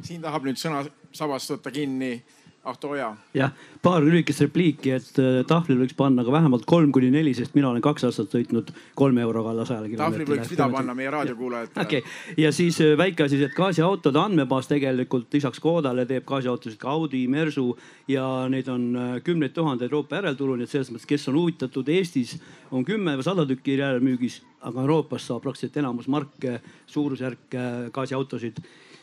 [0.00, 2.14] siin tahab nüüd sõna sabast võtta kinni
[2.64, 3.08] Ahto Oja.
[3.34, 3.50] jah,
[3.82, 7.72] paar lühikest repliiki, et äh, tahvlil võiks panna ka vähemalt kolm kuni neli, sest mina
[7.72, 10.22] olen kaks aastat sõitnud kolme euroga alla sajale kilomeetrile.
[10.22, 11.82] tahvlil võiks vida panna meie raadiokuulajatele.
[11.82, 16.78] okei okay., ja siis äh, väike asi, et gaasiautode andmebaas tegelikult lisaks Škodale teeb gaasiautosid
[16.78, 17.66] ka Audi, Mersu
[18.06, 21.90] ja neid on äh, kümneid tuhandeid Euroopa järelturul, nii et selles mõttes, kes on huvitatud,
[21.90, 22.36] Eestis
[22.70, 26.60] on kümme või sada tükki järelmüügis, aga Euroopas saab praktiliselt enamus marke,
[26.94, 28.62] suurusjärke gaasiautosid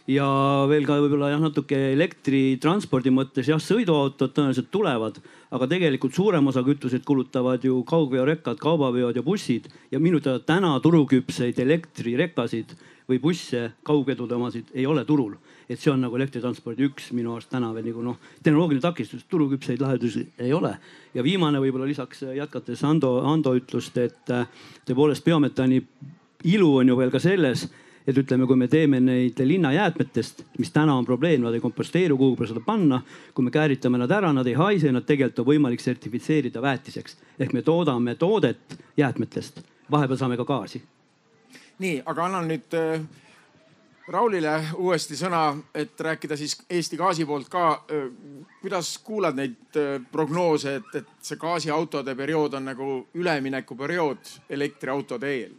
[0.09, 0.27] ja
[0.69, 5.19] veel ka võib-olla jah, natuke elektritranspordi mõttes jah, sõiduautod tõenäoliselt tulevad,
[5.53, 10.71] aga tegelikult suurem osa kütuseid kulutavad ju kaugveorekkad, kaubaveod ja bussid ja minu teada täna
[10.81, 12.73] turuküpseid elektrirekasid
[13.09, 15.37] või busse, kaugedude omasid ei ole turul.
[15.69, 19.81] et see on nagu elektritranspordi üks minu arust täna veel nagu noh, tehnoloogiline takistus, turuküpseid
[19.81, 20.73] lahendusi ei ole.
[21.13, 24.25] ja viimane võib-olla lisaks jätkates Ando, Ando ütlust, et
[24.85, 25.83] tõepoolest biometaani
[26.49, 27.67] ilu on ju veel ka selles
[28.09, 32.35] et ütleme, kui me teeme neid linnajäätmetest, mis täna on probleem, nad ei komposteeru, kuhu
[32.35, 33.01] peale seda panna.
[33.33, 37.53] kui me kääritame nad ära, nad ei haise, nad tegelikult on võimalik sertifitseerida väetiseks ehk
[37.53, 40.81] me toodame toodet jäätmetest, vahepeal saame ka gaasi.
[41.79, 43.01] nii, aga annan nüüd äh,
[44.09, 47.85] Raulile uuesti sõna, et rääkida siis Eesti Gaasi poolt ka.
[47.93, 48.09] Äh,
[48.61, 55.58] kuidas kuulad neid äh, prognoose, et, et see gaasiautode periood on nagu üleminekuperiood elektriautode eel?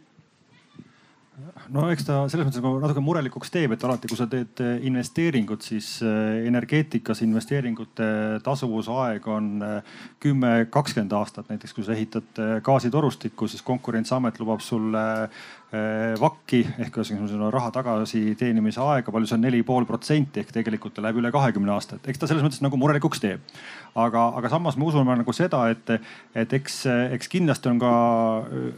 [1.73, 4.83] No eks ta selles mõttes nagu natuke murelikuks teeb, et alati, kui sa teed eh,
[4.89, 8.09] investeeringut, siis eh, energeetikas investeeringute
[8.45, 11.49] tasuvusaeg on eh, kümme, kakskümmend aastat.
[11.51, 15.05] näiteks kui sa ehitad gaasitorustikku, siis konkurentsiamet lubab sulle
[15.71, 20.97] VAK-i ehk ühesõnaga raha tagasi teenimise aega, palju see on, neli pool protsenti ehk tegelikult
[20.97, 23.45] ta läheb üle kahekümne aasta, et eks ta selles mõttes nagu murelikuks teeb.
[23.95, 25.91] Aga, aga samas me usume nagu seda, et,
[26.37, 26.77] et eks,
[27.17, 27.91] eks kindlasti on ka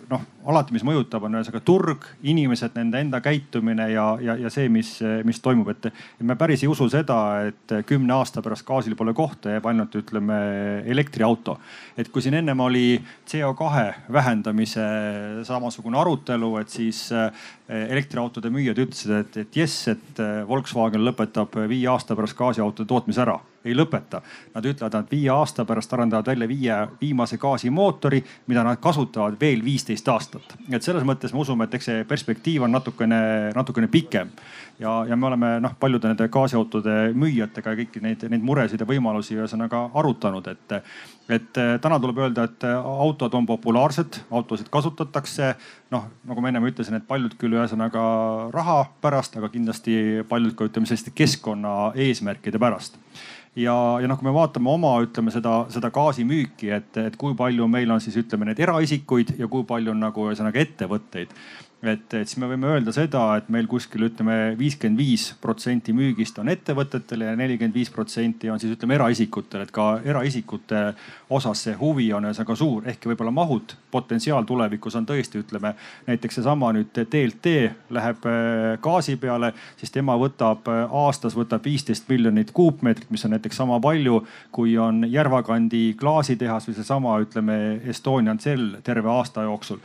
[0.10, 4.70] noh, alati, mis mõjutab, on ühesõnaga turg, inimesed, nende enda käitumine ja, ja, ja see,
[4.74, 4.96] mis,
[5.28, 5.90] mis toimub, et
[6.26, 10.40] me päris ei usu seda, et kümne aasta pärast gaasil pole kohta, jääb ainult ütleme
[10.90, 11.60] elektriauto.
[11.98, 12.98] et kui siin ennem oli
[13.30, 14.88] CO2 vähendamise
[15.46, 17.06] samasugune arutelu, et siis
[17.70, 23.24] elektriautode müüjad ütlesid, et, et jess, et äh, Volkswagen lõpetab viie aasta pärast gaasiautode tootmise
[23.24, 24.22] ära ei lõpeta.
[24.54, 28.22] Nad ütlevad, et viie aasta pärast arendavad välja viie viimase gaasimootori,
[28.52, 30.56] mida nad kasutavad veel viisteist aastat.
[30.72, 34.32] et selles mõttes me usume, et eks see perspektiiv on natukene, natukene pikem.
[34.80, 39.38] Ja, ja me oleme noh, paljude nende gaasiautode müüjatega kõiki neid, neid muresid ja võimalusi
[39.38, 40.76] ühesõnaga arutanud, et,
[41.38, 45.54] et täna tuleb öelda, et autod on populaarsed, autosid kasutatakse.
[45.94, 48.04] noh, nagu ma ennem ütlesin, et paljud küll ühesõnaga
[48.54, 52.98] raha pärast, aga kindlasti paljud ka ütleme selliste keskkonna eesmärkide pärast
[53.56, 57.68] ja, ja noh, kui me vaatame oma, ütleme seda, seda gaasimüüki, et, et kui palju
[57.70, 61.34] meil on siis ütleme neid eraisikuid ja kui palju on nagu ühesõnaga ettevõtteid
[61.84, 66.38] et, et siis me võime öelda seda, et meil kuskil ütleme viiskümmend viis protsenti müügist
[66.40, 70.84] on ettevõtetele ja nelikümmend viis protsenti on siis ütleme eraisikutele, et ka eraisikute
[71.34, 75.74] osas see huvi on ühesõnaga suur, ehkki võib-olla mahud, potentsiaal tulevikus on tõesti, ütleme
[76.08, 77.56] näiteks seesama nüüd DLT
[77.98, 83.36] läheb äh, gaasi peale, siis tema võtab äh, aastas võtab viisteist miljonit kuupmeetrit, mis on
[83.36, 84.22] näiteks sama palju,
[84.56, 87.60] kui on Järvakandi klaasitehas või seesama, ütleme
[87.92, 89.84] Estonian Cell terve aasta jooksul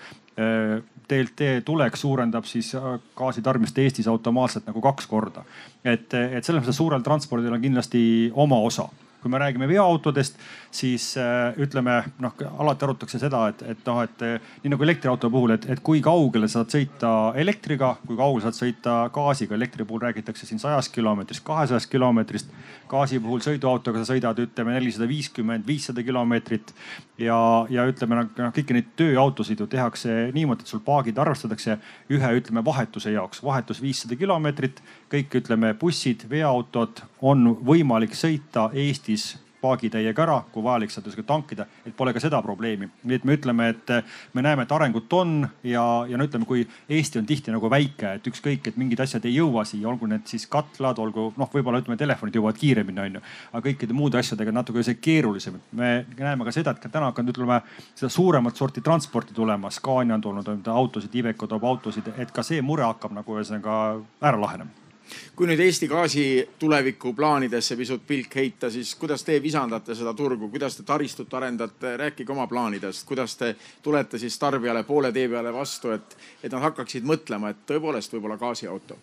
[1.09, 5.45] DLT tulek suurendab siis äh, gaasitarbimist Eestis automaatselt nagu kaks korda.
[5.85, 8.01] et, et selles mõttes suurel transpordil on kindlasti
[8.35, 10.37] oma osa kui me räägime veoautodest,
[10.71, 14.25] siis äh, ütleme noh, alati arutatakse seda, et, et noh, et
[14.63, 18.97] nii nagu elektriauto puhul, et, et kui kaugele saad sõita elektriga, kui kaugele saad sõita
[19.15, 19.57] gaasiga.
[19.57, 22.53] elektri puhul räägitakse siin sajast kilomeetrist, kahesajast kilomeetrist.
[22.89, 26.75] gaasi puhul sõiduautoga sa sõidad, ütleme nelisada viiskümmend, viissada kilomeetrit.
[27.19, 31.79] ja, ja ütleme noh, kõiki neid tööautosid ju tehakse niimoodi, et sul paagid arvestatakse
[32.11, 34.83] ühe, ütleme vahetuse jaoks, vahetus viissada kilomeetrit.
[35.11, 41.27] kõik ütleme bussid, veoautod on võimalik sõita Eesti Eestis paagitäiega ära, kui vajalik sealt kuskil
[41.27, 42.89] tankida, et pole ka seda probleemi.
[43.05, 43.93] nii et me ütleme, et
[44.35, 48.15] me näeme, et arengut on ja, ja no ütleme, kui Eesti on tihti nagu väike,
[48.19, 51.83] et ükskõik, et mingid asjad ei jõua siia, olgu need siis katlad, olgu noh, võib-olla
[51.83, 53.23] ütleme, telefonid jõuavad kiiremini, onju.
[53.53, 55.61] aga kõikide muude asjadega natuke see keerulisem.
[55.73, 57.61] me näeme ka seda, et ka täna hakkavad ütleme
[57.95, 59.71] seda suuremat sorti transporti tulema.
[59.71, 63.79] Scania on tulnud autosid, Iveco toob autosid, et ka see mure hakkab nagu ühesõnaga
[64.23, 64.88] ära lahenema
[65.37, 66.25] kui nüüd Eesti Gaasi
[66.59, 72.33] tulevikuplaanidesse pisut pilk heita, siis kuidas te visandate seda turgu, kuidas te taristut arendate, rääkige
[72.33, 77.07] oma plaanidest, kuidas te tulete siis tarbijale poole tee peale vastu, et, et nad hakkaksid
[77.07, 78.99] mõtlema, et tõepoolest võib-olla gaasiauto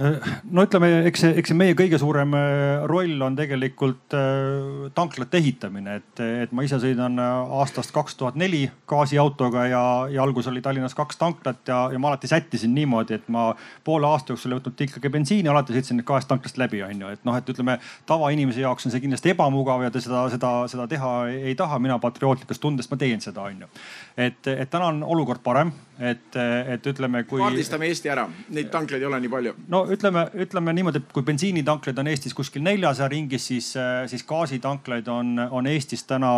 [0.00, 5.36] no ütleme, eks see, eks see meie kõige suurem äh, roll on tegelikult äh, tanklate
[5.36, 10.48] ehitamine, et, et ma ise sõidan äh, aastast kaks tuhat neli gaasiautoga ja, ja alguses
[10.48, 13.50] oli Tallinnas kaks tanklat ja, ja ma alati sättisin niimoodi, et ma
[13.84, 17.12] poole aasta jooksul ei võtnud ikkagi bensiini, alati sõitsin kahest tanklast läbi, onju.
[17.12, 17.76] et noh, et ütleme
[18.08, 21.76] tavainimese jaoks on see kindlasti ebamugav ja ta seda, seda, seda teha ei, ei taha.
[21.82, 23.68] mina patriootlikust tundest ma teen seda, onju.
[24.16, 26.32] et, et täna on olukord parem, et,
[26.72, 27.44] et ütleme, kui.
[27.44, 28.24] kaardistame Eesti ära,
[28.56, 29.56] neid tanklaid ei ole nii palju.
[29.68, 33.72] no ütleme, ütleme niimoodi, et kui bensiinitanklaid on Eestis kuskil neljasaja ringis, siis,
[34.10, 36.32] siis gaasitanklaid on, on Eestis täna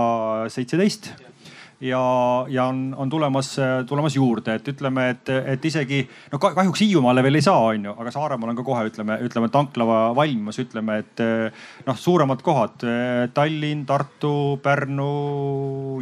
[0.53, 1.13] seitseteist
[1.81, 2.01] ja,
[2.49, 7.39] ja on, on tulemas, tulemas juurde, et ütleme, et, et isegi no kahjuks Hiiumaale veel
[7.39, 11.25] ei saa, onju, aga Saaremaal on ka kohe ütleme, ütleme tanklava valmimas, ütleme, et
[11.87, 12.87] noh, suuremad kohad
[13.35, 15.11] Tallinn, Tartu, Pärnu,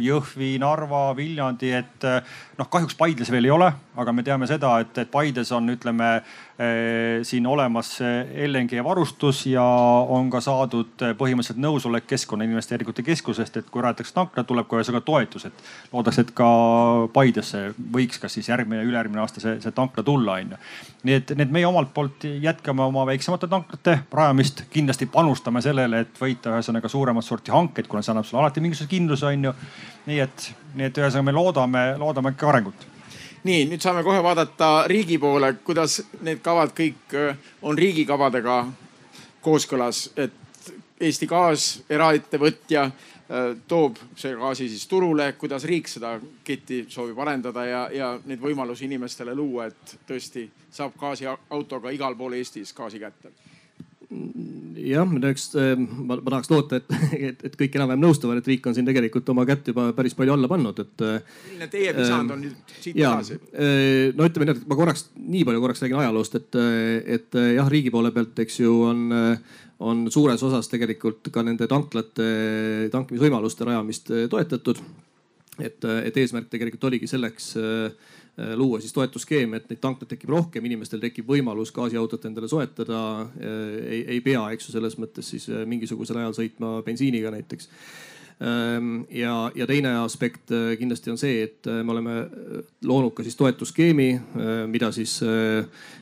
[0.03, 2.07] Jõhvi, Narva, Viljandi, et
[2.59, 6.15] noh, kahjuks Paides veel ei ole, aga me teame seda, et, et Paides on, ütleme
[7.23, 7.95] siin olemas
[8.47, 9.63] LNG varustus ja
[10.13, 15.47] on ka saadud põhimõtteliselt nõusolek Keskkonnainvesteeringute Keskusest, et kui rajatakse tankla, tuleb ka ühesõnaga toetus,
[15.49, 15.63] et
[15.93, 16.49] loodaks, et ka
[17.13, 17.63] Paidesse
[17.95, 20.61] võiks kas siis järgmine, ülejärgmine aasta see, see tankla tulla, onju.
[21.09, 26.21] nii et need meie omalt poolt jätkame oma väiksemate tanklate rajamist, kindlasti panustame sellele, et
[26.21, 29.57] võita ühesõnaga suuremat sorti hankeid, kuna see annab sulle alati mingisuguse kindluse, onju.
[30.05, 32.92] nii et, nii et ühesõnaga me loodame, loodame ikka arengut
[33.43, 38.63] nii, nüüd saame kohe vaadata riigi poole, kuidas need kavad kõik äh, on riigi kavadega
[39.43, 40.39] kooskõlas, et
[41.03, 47.65] Eesti Gaas, eraettevõtja äh, toob see gaasi siis turule, kuidas riik seda ketti soovib arendada
[47.67, 53.33] ja, ja neid võimalusi inimestele luua, et tõesti saab gaasiautoga igal pool Eestis gaasi kätte
[54.83, 56.93] jah, eks äh, ma, ma tahaks loota, et,
[57.29, 60.35] et, et kõik enam-vähem nõustuvad, et riik on siin tegelikult oma kätt juba päris palju
[60.35, 61.05] alla pannud, et.
[61.05, 63.39] Äh, milline teie visand on nüüd siit edasi?
[63.53, 66.59] Äh, no ütleme nii, et ma korraks, nii palju korraks räägin ajaloost, et,
[67.17, 69.05] et jah, riigi poole pealt, eks ju, on,
[69.83, 72.27] on suures osas tegelikult ka nende tanklate,
[72.93, 74.83] tankimisvõimaluste rajamist toetatud.
[75.61, 77.91] et, et eesmärk tegelikult oligi selleks Äh,
[78.57, 83.01] luua siis toetusskeem, et neid tanklaid tekib rohkem, inimestel tekib võimalus gaasiautot endale soetada.
[83.37, 87.69] Äh, ei, ei pea, eks ju, selles mõttes siis äh, mingisugusel ajal sõitma bensiiniga näiteks
[88.39, 92.15] ja, ja teine aspekt kindlasti on see, et me oleme
[92.83, 94.07] loonud ka siis toetusskeemi,
[94.67, 95.19] mida siis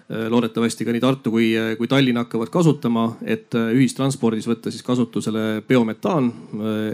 [0.09, 6.31] loodetavasti ka nii Tartu kui, kui Tallinn hakkavad kasutama, et ühistranspordis võtta siis kasutusele biometaan,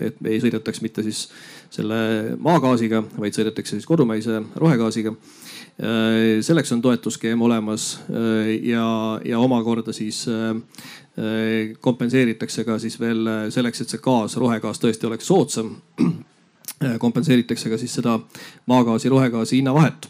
[0.01, 1.27] et ei sõidetaks mitte siis
[1.73, 5.13] selle maagaasiga, vaid sõidetakse siis kodumaise rohegaasiga.
[5.77, 8.85] Äh, selleks on toetusskeem olemas äh, ja,
[9.25, 10.55] ja omakorda siis äh,
[11.81, 15.71] kompenseeritakse ka siis veel selleks, et see gaas, rohegaas tõesti oleks soodsam.
[17.03, 18.19] kompenseeritakse ka siis seda
[18.69, 20.05] maagaasi, rohegaasi hinnavahet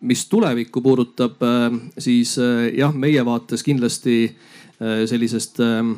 [0.00, 1.42] mis tulevikku puudutab,
[1.98, 2.36] siis
[2.74, 4.14] jah, meie vaates kindlasti
[4.80, 5.92] Äh, sellisest ähm,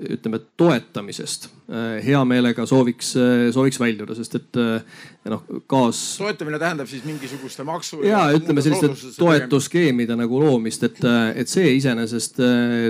[0.00, 1.57] ütleme toetamisest äh,
[2.04, 4.60] hea meelega sooviks, äh, sooviks väljuda, sest et
[5.28, 6.00] noh, gaas.
[6.20, 8.00] toetamine tähendab siis mingisuguste maksu.
[8.06, 11.02] ja ütleme selliste toetusskeemide nagu loomist, et,
[11.36, 12.40] et see iseenesest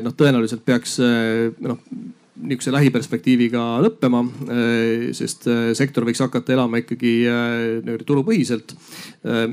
[0.04, 1.82] noh, tõenäoliselt peaks noh
[2.38, 8.74] niisuguse lähiperspektiiviga lõppema, äh, sest äh, sektor võiks hakata elama ikkagi äh, nii-öelda turupõhiselt.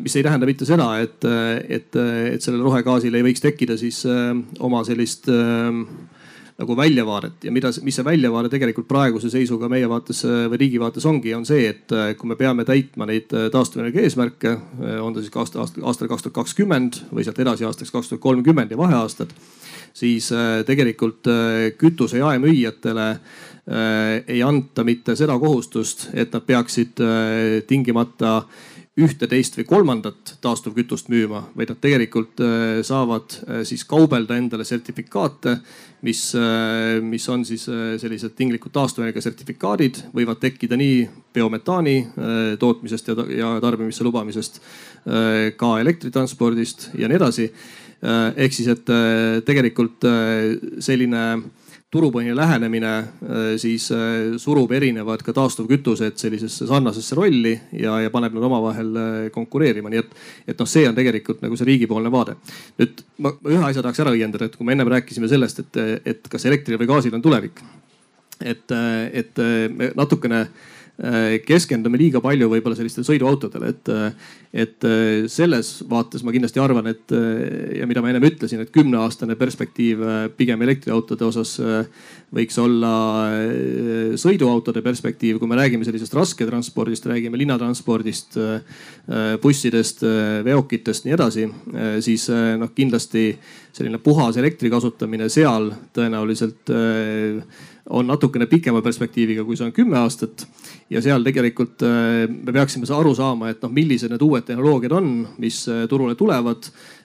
[0.02, 1.26] mis ei tähenda mitte seda, et,
[1.68, 4.04] et, et sellel rohegaasil ei võiks tekkida siis
[4.64, 5.26] oma sellist
[6.56, 7.44] nagu väljavaadet.
[7.44, 11.44] Ja mida, mis see väljavaade tegelikult praeguse seisuga meie vaates või riigi vaates ongi, on
[11.48, 14.56] see, et kui me peame täitma neid taastuvenergia eesmärke,
[15.04, 18.24] on ta siis aasta, aasta, aastal kaks tuhat kakskümmend või sealt edasi aastaks kaks tuhat
[18.24, 19.36] kolmkümmend ja vaheaastad
[19.96, 23.20] siis äh, tegelikult äh, kütuse jaemüüjatele äh,
[24.28, 27.00] ei anta mitte seda kohustust, et nad peaksid
[27.68, 28.42] tingimata
[28.96, 32.40] ühte, teist või kolmandat taastuvkütust müüma, vaid nad tegelikult
[32.88, 33.34] saavad
[33.68, 35.58] siis kaubelda endale sertifikaate,
[36.08, 36.22] mis,
[37.04, 41.02] mis on siis sellised tinglikud taastuvenergia sertifikaadid, võivad tekkida nii
[41.36, 41.98] biometaani
[42.62, 44.62] tootmisest ja, ja tarbimisse lubamisest,
[45.60, 47.50] ka elektritranspordist ja nii edasi.
[48.06, 51.22] Äh, ehk siis, et äh, tegelikult äh, selline
[51.96, 52.92] turupõhine lähenemine
[53.62, 53.88] siis
[54.42, 58.92] surub erinevad ka taastuvkütused sellisesse sarnasesse rolli ja, ja paneb nad omavahel
[59.34, 60.14] konkureerima, nii et,
[60.54, 62.36] et noh, see on tegelikult nagu see riigipoolne vaade.
[62.82, 65.82] nüüd ma ühe asja tahaks ära õiendada, et kui me ennem rääkisime sellest, et,
[66.14, 67.64] et kas elektril või gaasil on tulevik.
[68.44, 68.72] et,
[69.24, 70.46] et me natukene
[71.46, 73.90] keskendume liiga palju võib-olla sellistele sõiduautodele, et,
[74.64, 74.86] et
[75.32, 77.12] selles vaates ma kindlasti arvan, et
[77.76, 80.06] ja mida ma ennem ütlesin, et kümneaastane perspektiiv
[80.40, 81.58] pigem elektriautode osas
[82.36, 82.94] võiks olla
[84.20, 88.40] sõiduautode perspektiiv, kui me räägime sellisest rasketranspordist, räägime linnatranspordist,
[89.44, 90.06] bussidest,
[90.48, 91.50] veokitest, nii edasi,
[92.08, 93.28] siis noh, kindlasti
[93.76, 96.72] selline puhas elektri kasutamine seal tõenäoliselt
[97.92, 100.46] on natukene pikema perspektiiviga, kui see on kümme aastat.
[100.90, 105.12] ja seal tegelikult me peaksime aru saama, et noh, millised need uued tehnoloogiad on,
[105.44, 105.60] mis
[105.92, 106.72] turule tulevad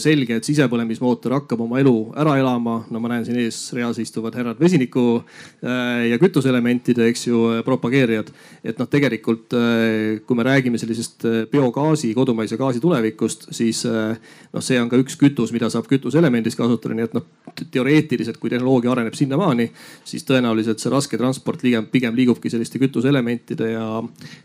[0.00, 2.78] selge, et sisepõlemismootor hakkab oma elu ära elama.
[2.90, 8.30] no ma näen siin ees reas istuvad härrad vesiniku äh, ja kütuseelementide, eks ju, propageerijad.
[8.64, 14.80] et noh, tegelikult äh, kui me räägime sellisest biogaasi, kodumaise gaasi tulevikust, siis noh, see
[14.80, 17.26] on ka üks kütus, mida saab kütuseelemendis kasutada, nii et noh,
[17.60, 19.70] teoreetiliselt, kui tehnoloogia areneb sinnamaani,
[20.08, 23.90] siis tõenäoliselt see raske transport pigem, pigem liigubki selliste kütuseelementide ja,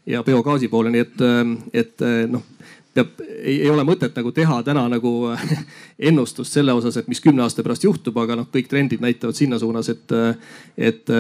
[0.10, 1.26] ja biogaasi poole, nii et,
[1.86, 2.44] et noh
[2.96, 5.12] peab, ei, ole mõtet nagu teha täna nagu
[6.10, 9.60] ennustust selle osas, et mis kümne aasta pärast juhtub, aga noh, kõik trendid näitavad sinna
[9.62, 10.16] suunas, et,
[10.78, 11.14] et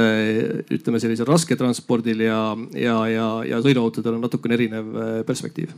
[0.71, 2.39] ütleme, sellisel rasketranspordil ja,
[2.79, 5.73] ja, ja, ja sõiduautodel on natukene erinev äh, perspektiiv.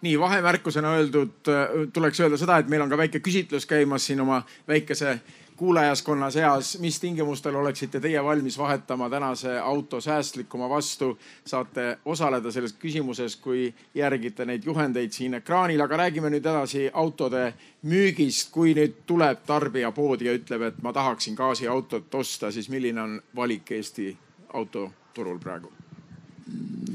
[0.00, 4.22] Nii vahemärkusena öeldud, äh, tuleks öelda seda, et meil on ka väike küsitlus käimas siin
[4.24, 5.18] oma väikese
[5.60, 11.18] kuulajaskonna seas, mis tingimustel oleksite teie valmis vahetama tänase auto säästlikuma vastu?
[11.44, 17.52] saate osaleda selles küsimuses, kui järgite neid juhendeid siin ekraanil, aga räägime nüüd edasi autode
[17.82, 18.48] müügist.
[18.54, 23.20] kui nüüd tuleb tarbija poodi ja ütleb, et ma tahaksin gaasiautot osta, siis milline on
[23.36, 24.16] valik Eesti
[24.54, 25.79] autoturul praegu?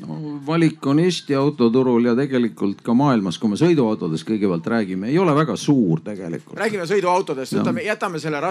[0.08, 5.20] No valik on Eesti autoturul ja tegelikult ka maailmas, kui me sõiduautodest kõigepealt räägime, ei
[5.20, 6.58] ole väga suur tegelikult.
[6.60, 8.42] räägime sõiduautodest, võtame, jätame selle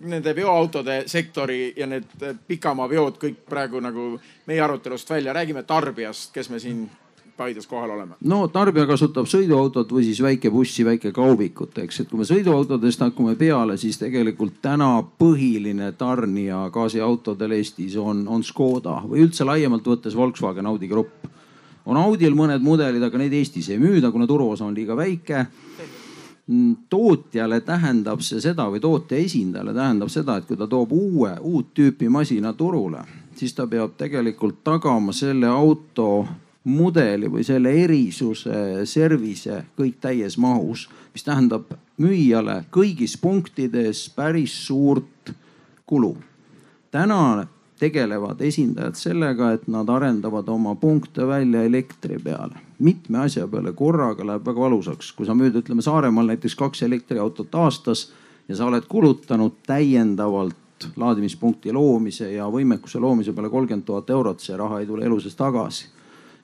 [0.00, 4.14] nende veoautode sektori ja need pikamaaveod kõik praegu nagu
[4.46, 6.84] meie arutelust välja, räägime tarbijast, kes me siin
[7.36, 8.16] Paides kohal olema?
[8.30, 13.76] no tarbija kasutab sõiduautot või siis väikebussi, väikekaubikut, eks, et kui me sõiduautodest hakkame peale,
[13.80, 20.66] siis tegelikult täna põhiline tarnija gaasiautodel Eestis on, on Škoda või üldse laiemalt võttes Volkswagen
[20.70, 21.26] Audi Grupp.
[21.86, 25.46] on Audil mõned mudelid, aga neid Eestis ei müüda, kuna turuosa on liiga väike
[26.90, 31.72] tootjale tähendab see seda või tootja esindajale tähendab seda, et kui ta toob uue, uut
[31.74, 33.00] tüüpi masina turule,
[33.34, 36.26] siis ta peab tegelikult tagama selle auto
[36.64, 45.34] mudeli või selle erisuse, service kõik täies mahus, mis tähendab müüjale kõigis punktides päris suurt
[45.86, 46.16] kulu.
[46.90, 47.46] täna
[47.78, 52.54] tegelevad esindajad sellega, et nad arendavad oma punkte välja elektri peale.
[52.78, 57.54] mitme asja peale korraga läheb väga valusaks, kui sa müüd, ütleme Saaremaal näiteks kaks elektriautot
[57.54, 58.12] aastas
[58.48, 60.56] ja sa oled kulutanud täiendavalt
[60.96, 65.36] laadimispunkti loomise ja võimekuse loomise peale kolmkümmend tuhat eurot, see raha ei tule elu sees
[65.36, 65.86] tagasi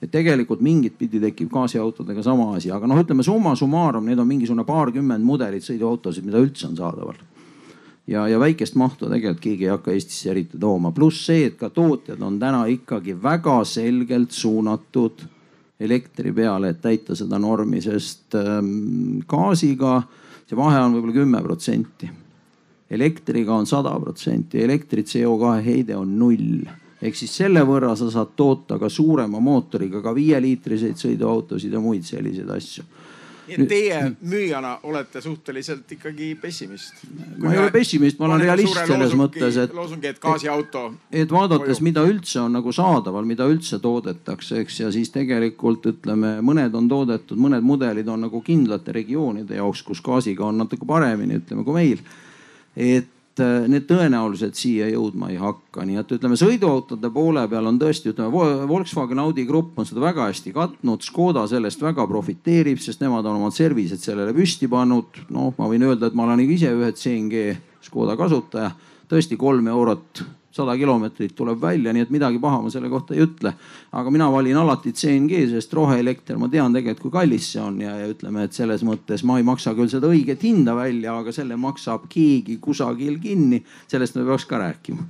[0.00, 4.28] et tegelikult mingit pidi tekib gaasiautodega sama asi, aga noh, ütleme summa summarum, neid on
[4.28, 7.18] mingisugune paarkümmend mudelit sõiduautosid, mida üldse on saadaval.
[8.06, 11.68] ja, ja väikest mahtu tegelikult keegi ei hakka Eestisse eriti tooma, pluss see, et ka
[11.68, 15.26] tootjad on täna ikkagi väga selgelt suunatud
[15.80, 20.00] elektri peale, et täita seda normi, sest ähm, gaasiga
[20.50, 22.10] see vahe on võib-olla kümme protsenti.
[22.90, 26.64] elektriga on sada protsenti, elektri CO2 heide on null
[27.02, 32.04] ehk siis selle võrra sa saad toota ka suurema mootoriga ka viieliitriseid sõiduautosid ja muid
[32.08, 32.84] selliseid asju
[33.50, 33.98] nii et teie
[34.30, 37.02] müüjana olete suhteliselt ikkagi pessimist.
[37.38, 39.74] ma ei ole pessimist, ma olen realist selles loosungi, mõttes, et.
[39.74, 40.84] loosungi, et gaasiauto.
[41.12, 46.36] et vaadates, mida üldse on nagu saadaval, mida üldse toodetakse, eks, ja siis tegelikult ütleme,
[46.46, 51.40] mõned on toodetud, mõned mudelid on nagu kindlate regioonide jaoks, kus gaasiga on natuke paremini,
[51.42, 52.04] ütleme kui meil.
[52.76, 53.08] et
[53.40, 57.78] et äh, need tõenäoliselt siia jõudma ei hakka, nii et ütleme sõiduautode poole peal on
[57.80, 63.02] tõesti, ütleme Volkswagen Audi grupp on seda väga hästi katnud, Škoda sellest väga profiteerib, sest
[63.04, 65.24] nemad on omad servised sellele püsti pannud.
[65.32, 68.74] noh, ma võin öelda, et ma olen ise ühe CNG Škoda kasutaja,
[69.10, 73.22] tõesti kolm eurot sada kilomeetrit tuleb välja, nii et midagi paha ma selle kohta ei
[73.24, 73.52] ütle.
[73.92, 77.96] aga mina valin alati CNG, sest roheelekter, ma tean tegelikult, kui kallis see on ja,
[78.00, 81.58] ja ütleme, et selles mõttes ma ei maksa küll seda õiget hinda välja, aga selle
[81.60, 83.62] maksab keegi kusagil kinni.
[83.88, 85.06] sellest me peaks ka rääkima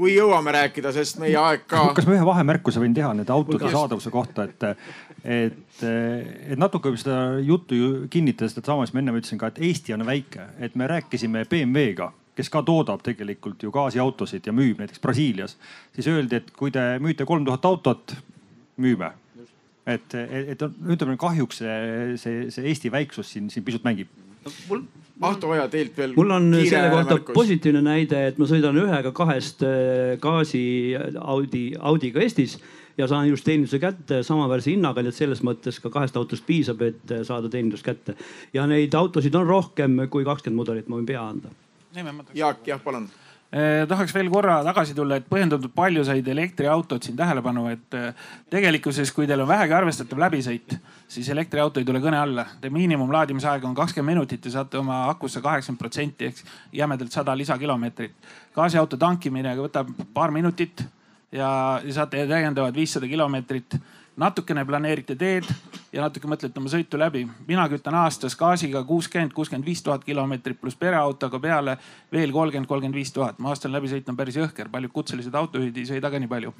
[0.00, 1.90] kui jõuame rääkida, sest meie aeg ka.
[1.96, 4.86] kas ma ühe vahemärkuse võin teha nende autode saadavuse kohta, et,
[5.24, 9.96] et, et natuke seda juttu ju kinnitades, sedasama, mis ma ennem ütlesin ka, et Eesti
[9.98, 15.02] on väike, et me rääkisime BMW-ga kes ka toodab tegelikult ju gaasiautosid ja müüb näiteks
[15.02, 15.56] Brasiilias,
[15.96, 18.14] siis öeldi, et kui te müüte kolm tuhat autot,
[18.80, 19.12] müüme.
[19.86, 24.10] et, et, ütleme kahjuks see, see, see Eesti väiksus siin, siin pisut mängib
[24.44, 24.52] no,.
[24.68, 24.82] mul
[25.20, 26.12] Ahto Oja teilt veel.
[26.16, 27.34] mul on selle kohta märkus.
[27.34, 30.62] positiivne näide, et ma sõidan ühega kahest äh, gaasi
[31.20, 32.56] Audi, Audiga Eestis
[32.98, 36.82] ja saan just teeninduse kätte samaväärse hinnaga, nii et selles mõttes ka kahest autost piisab,
[36.84, 38.16] et saada teenindus kätte.
[38.54, 41.52] ja neid autosid on rohkem kui kakskümmend mudelit, ma võin pea anda.
[42.34, 43.08] Jaak, jah, palun
[43.50, 48.28] Eh, tahaks veel korra tagasi tulla, et põhjendatult palju said elektriautod siin tähelepanu, et eh,
[48.54, 50.76] tegelikkuses, kui teil on vähegi arvestatav läbisõit,
[51.10, 52.44] siis elektriauto ei tule kõne alla.
[52.62, 56.44] Te miinimumlaadimisaeg on kakskümmend minutit ja saate oma akusse kaheksakümmend protsenti ehk
[56.78, 58.14] jämedalt sada lisakilomeetrit.
[58.54, 60.84] gaasiauto tankimine võtab paar minutit
[61.32, 63.80] ja, ja saate täiendavad viissada kilomeetrit
[64.16, 65.46] natukene planeerite teed
[65.92, 67.26] ja natuke mõtlete oma sõitu läbi.
[67.46, 71.76] mina kütan aastas gaasiga kuuskümmend, kuuskümmend viis tuhat kilomeetrit pluss pereautoga peale
[72.12, 73.38] veel kolmkümmend, kolmkümmend viis tuhat.
[73.38, 76.54] ma aastal läbi sõitnud päris jõhker, paljud kutselised autojuhid ei sõida ka nii palju.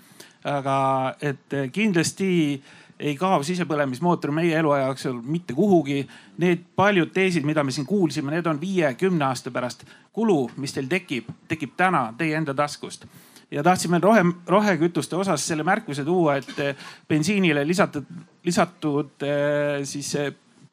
[0.44, 2.62] aga et kindlasti
[3.00, 6.06] ei kao sisepõlemismootor meie eluaja jooksul mitte kuhugi.
[6.38, 9.84] Need paljud teesid, mida me siin kuulsime, need on viie-kümne aasta pärast.
[10.12, 13.06] kulu, mis teil tekib, tekib täna teie enda taskust
[13.50, 18.06] ja tahtsime rohe, rohekütuste osas selle märkuse tuua, et eh, bensiinile lisatud,
[18.46, 20.14] lisatud eh, siis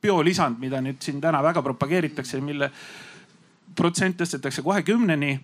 [0.02, 2.70] biolisand, mida nüüd siin täna väga propageeritakse, mille
[3.78, 5.36] protsent tõstetakse kohe kümneni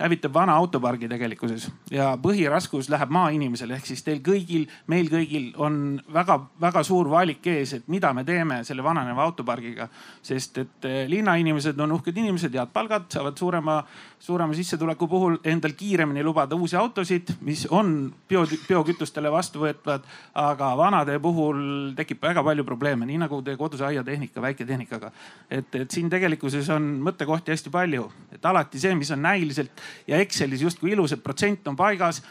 [0.00, 5.98] hävitab vana autopargi tegelikkuses ja põhiraskus läheb maainimesele, ehk siis teil kõigil, meil kõigil on
[6.14, 9.88] väga-väga suur valik ees, et mida me teeme selle vananeva autopargiga.
[10.22, 13.82] sest et eh, linnainimesed on uhked inimesed, head palgad, saavad suurema,
[14.18, 20.08] suurema sissetuleku puhul endal kiiremini lubada uusi autosid, mis on bio, biokütustele vastuvõetvad.
[20.34, 25.12] aga vanade puhul tekib väga palju probleeme, nii nagu teie koduse aiatehnika, väiketehnikaga.
[25.50, 30.18] et, et siin tegelikkuses on mõttekohti hästi palju, et alati see, mis on näiliselt ja
[30.22, 32.22] Excelis justkui ilus, et protsent on paigas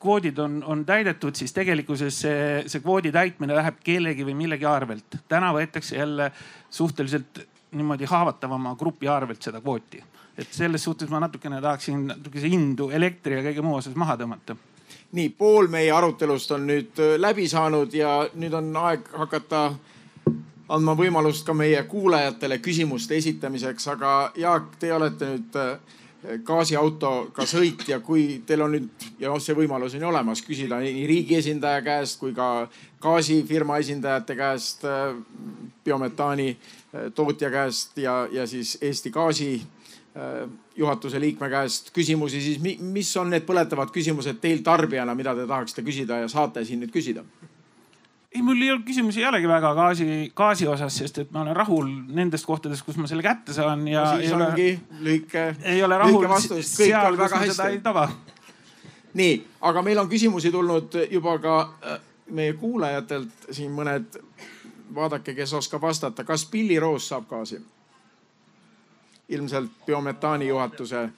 [0.00, 5.18] kvoodid on, on täidetud, siis tegelikkuses see, see kvoodi täitmine läheb kellegi või millegi arvelt.
[5.28, 6.30] täna võetakse jälle
[6.70, 7.40] suhteliselt
[7.76, 10.02] niimoodi haavatavama grupi arvelt seda kvooti.
[10.38, 14.56] et selles suhtes ma natukene tahaksin natukese hindu elektri ja kõige muu osas maha tõmmata.
[15.12, 19.74] nii, pool meie arutelust on nüüd äh, läbi saanud ja nüüd on aeg hakata
[20.68, 25.78] andma võimalust ka meie kuulajatele küsimuste esitamiseks, aga Jaak, te olete nüüd äh,
[26.46, 30.80] gaasiautoga sõit ja kui teil on nüüd ja noh, see võimalus on ju olemas, küsida
[30.82, 32.68] nii riigi esindaja käest kui ka
[33.02, 34.86] gaasifirma esindajate käest,
[35.84, 40.46] biometaani äh, tootja käest ja, ja siis Eesti Gaasi äh,
[40.76, 45.86] juhatuse liikme käest küsimusi, siis mis on need põletavad küsimused teil tarbijana, mida te tahaksite
[45.86, 47.24] küsida ja saate siin nüüd küsida?
[48.36, 50.06] Ei, mul ei olnud küsimusi ei olegi väga gaasi,
[50.36, 54.04] gaasi osas, sest et ma olen rahul nendest kohtadest, kus ma selle kätte saan ja
[54.12, 56.26] siis ei ongi ole, lühike, ei ole rahul
[56.60, 58.08] seal, kus ma seda ei taba.
[59.16, 59.38] nii,
[59.70, 64.20] aga meil on küsimusi tulnud juba ka äh, meie kuulajatelt siin mõned.
[64.94, 67.58] vaadake, kes oskab vastata, kas Pilli Roos saab gaasi?
[69.28, 71.08] ilmselt biometaani juhatuse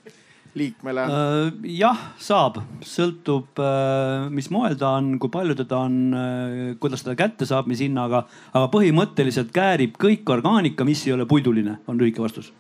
[0.59, 1.05] liikmele?
[1.09, 7.05] Äh, jah, saab, sõltub, äh, mis moel ta on, kui palju teda on, äh, kuidas
[7.07, 8.27] teda kätte saab, mis hinnaga.
[8.53, 12.53] aga põhimõtteliselt käärib kõik orgaanika, mis ei ole puiduline, on lühike vastus.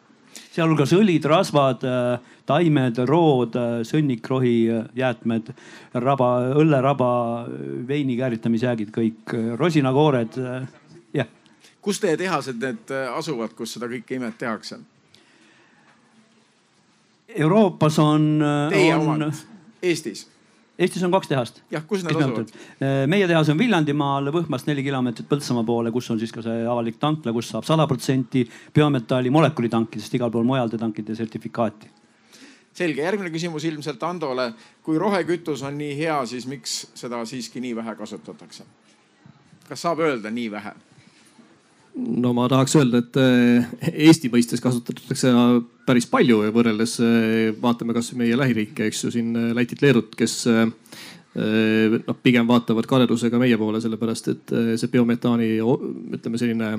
[0.54, 1.82] sealhulgas õlid, rasvad,
[2.46, 3.54] taimed, rood,
[3.86, 5.52] sõnnikrohi jäätmed,
[5.94, 6.28] raba,
[6.58, 7.46] õlleraba,
[7.86, 10.38] veini kääritamisjäägid, kõik rosinakoored,
[11.14, 11.26] jah.
[11.82, 14.80] kus teie tehased need asuvad, kus seda kõike imet tehakse?
[17.36, 18.44] Euroopas on.
[18.70, 19.00] Teie on...
[19.00, 19.44] omad,
[19.82, 20.26] Eestis?
[20.78, 21.60] Eestis on kaks tehast.
[21.70, 22.52] jah, kus need asuvad?
[23.10, 27.00] meie tehas on Viljandimaal, Võhmast neli kilomeetrit Põltsamaa poole, kus on siis ka see avalik
[27.02, 31.90] tankla, kus saab sada protsenti biometalli molekuli tankida, sest igal pool mujal te tankite sertifikaati.
[32.78, 34.52] selge, järgmine küsimus ilmselt Andole.
[34.82, 38.64] kui rohekütus on nii hea, siis miks seda siiski nii vähe kasutatakse?
[39.68, 40.76] kas saab öelda nii vähe?
[41.98, 43.68] No ma tahaks öelda, et eh,
[44.06, 45.32] Eesti mõistes kasutatakse
[45.88, 50.44] päris palju võrreldes, eh, vaatame kasvõi meie lähiriike, eks ju siin eh, Lätit, Leedut, kes
[51.38, 55.50] noh, pigem vaatavad kadedusega meie poole, sellepärast et see biometaani
[56.16, 56.70] ütleme selline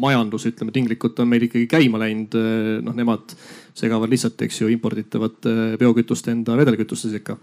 [0.00, 2.38] majandus, ütleme tinglikult on meil ikkagi käima läinud.
[2.86, 3.34] noh, nemad
[3.78, 5.48] segavad lihtsalt, eks ju, imporditavat
[5.80, 7.38] biokütust enda vedelkütuste sekka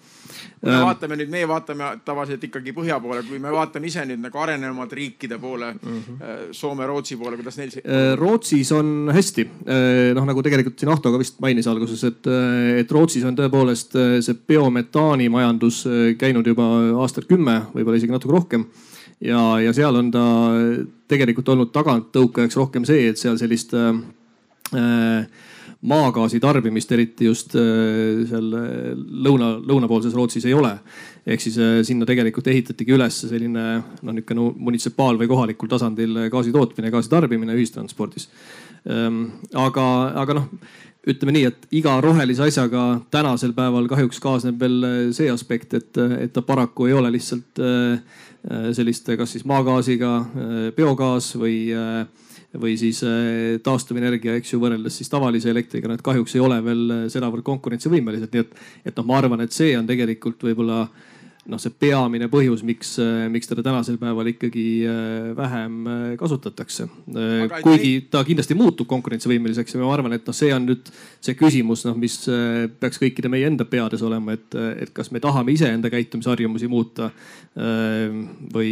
[0.65, 4.05] kui me ähm, vaatame nüüd, meie vaatame tavaliselt ikkagi põhja poole, kui me vaatame ise
[4.07, 6.53] nüüd nagu arenenumad riikide poole mm, -hmm.
[6.55, 7.83] Soome, Rootsi poole, kuidas neil see?
[7.85, 12.27] Äh, Rootsis on hästi, äh, noh nagu tegelikult siin Ahto ka vist mainis alguses, et,
[12.79, 15.83] et Rootsis on tõepoolest see biometaani majandus
[16.17, 16.65] käinud juba
[17.03, 18.65] aastat kümme, võib-olla isegi natuke rohkem
[19.21, 20.25] ja, ja seal on ta
[21.07, 25.27] tegelikult olnud taganttõukajaks rohkem see, et seal sellist äh,
[25.85, 28.47] maagaasi tarbimist, eriti just seal
[29.25, 30.71] lõuna, lõunapoolses Rootsis ei ole.
[31.25, 31.57] ehk siis
[31.87, 37.53] sinna tegelikult ehitatigi üles selline noh, niisugune munitsipaal või kohalikul tasandil gaasi tootmine, gaasi tarbimine
[37.57, 38.29] ühistranspordis.
[38.85, 39.23] Ehm,
[39.57, 39.85] aga,
[40.21, 40.49] aga noh
[41.05, 46.33] ütleme nii, et iga rohelise asjaga tänasel päeval kahjuks kaasneb veel see aspekt, et, et
[46.33, 47.61] ta paraku ei ole lihtsalt
[48.77, 50.11] selliste, kas siis maagaasiga,
[50.77, 51.57] biogaas või
[52.61, 56.85] või siis äh, taastuvenergia, eks ju, võrreldes siis tavalise elektriga, nad kahjuks ei ole veel
[56.91, 58.55] äh, sedavõrd konkurentsivõimelised, nii et,
[58.91, 60.85] et noh, ma arvan, et see on tegelikult võib-olla
[61.51, 66.87] noh, see peamine põhjus, miks, äh, miks teda tänasel päeval ikkagi äh, vähem äh, kasutatakse.
[67.63, 70.89] kuigi ta kindlasti muutub konkurentsivõimeliseks ja ma arvan, et noh, see on nüüd
[71.23, 72.17] see küsimus, noh, mis
[72.79, 77.11] peaks kõikide meie enda peades olema, et, et kas me tahame iseenda käitumisharjumusi muuta
[77.55, 78.71] või,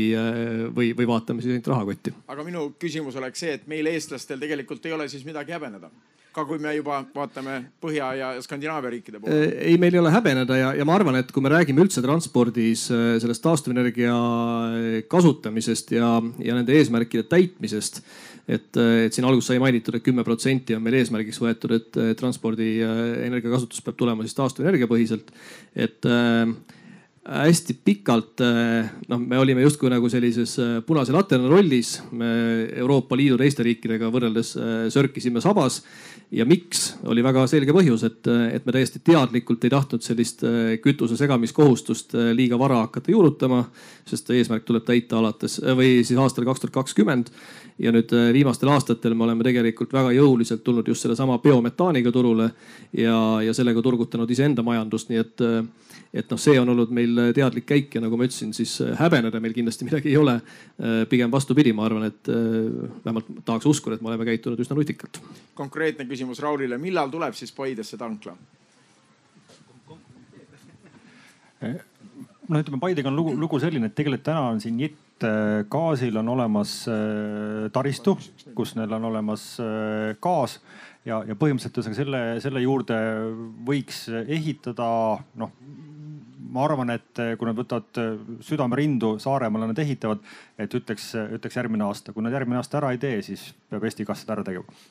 [0.75, 2.15] või, või vaatame siis ainult rahakotti.
[2.33, 5.91] aga minu küsimus oleks see, et meil, eestlastel tegelikult ei ole siis midagi häbeneda
[6.33, 9.37] ka kui me juba vaatame Põhja ja Skandinaavia riikide poole?
[9.37, 12.03] Äh, ei, meil ei ole häbeneda ja, ja ma arvan, et kui me räägime üldse
[12.05, 18.01] transpordis äh, sellest taastuvenergia äh, kasutamisest ja, ja nende eesmärkide täitmisest
[18.47, 21.99] et, et siin alguses sai mainitud et, et kümme protsenti on meil eesmärgiks võetud, et
[22.19, 25.31] transpordi energiakasutus peab tulema siis taastuvenergia põhiselt.
[25.75, 26.49] et äh,
[27.23, 28.41] hästi pikalt,
[29.07, 31.95] noh, me olime justkui nagu sellises punase laterna rollis.
[32.11, 32.27] me
[32.75, 34.57] Euroopa Liidu teiste riikidega võrreldes
[34.91, 35.79] sörkisime sabas
[36.33, 40.75] ja miks, oli väga selge põhjus, et, et me täiesti teadlikult ei tahtnud sellist äh,
[40.81, 43.61] kütuse segamiskohustust äh, liiga vara hakata juurutama,
[44.09, 47.29] sest eesmärk tuleb täita alates äh, või siis aastal kaks tuhat kakskümmend.
[47.79, 52.49] Ja nüüd viimastel aastatel me oleme tegelikult väga jõuliselt tulnud just sellesama biometaaniga turule
[52.97, 55.45] ja, ja sellega turgutanud iseenda majandust, nii et
[56.13, 59.55] et noh, see on olnud meil teadlik käik ja nagu ma ütlesin, siis häbeneda meil
[59.55, 60.39] kindlasti midagi ei ole.
[61.09, 65.21] pigem vastupidi, ma arvan, et vähemalt tahaks uskuda, et me oleme käitunud üsna nutikalt.
[65.53, 68.37] konkreetne küsimus Raulile, millal tuleb siis Paidesse tankla?
[72.49, 74.77] no ütleme, Paidega on lugu, lugu selline, et tegelikult täna on siin
[75.13, 76.71] JIT gaasil on olemas
[77.71, 78.17] taristu,
[78.55, 79.45] kus neil on olemas
[80.23, 80.57] gaas
[81.05, 82.97] ja, ja põhimõtteliselt ühesõnaga selle, selle juurde
[83.67, 84.89] võiks ehitada
[85.39, 85.53] noh
[86.53, 87.99] ma arvan, et kui nad võtavad
[88.45, 90.21] südamerindu Saaremaale, nad ehitavad,
[90.61, 94.05] et ütleks, ütleks järgmine aasta, kui nad järgmine aasta ära ei tee, siis peab Eesti
[94.05, 94.83] Gaas seda ära tegema.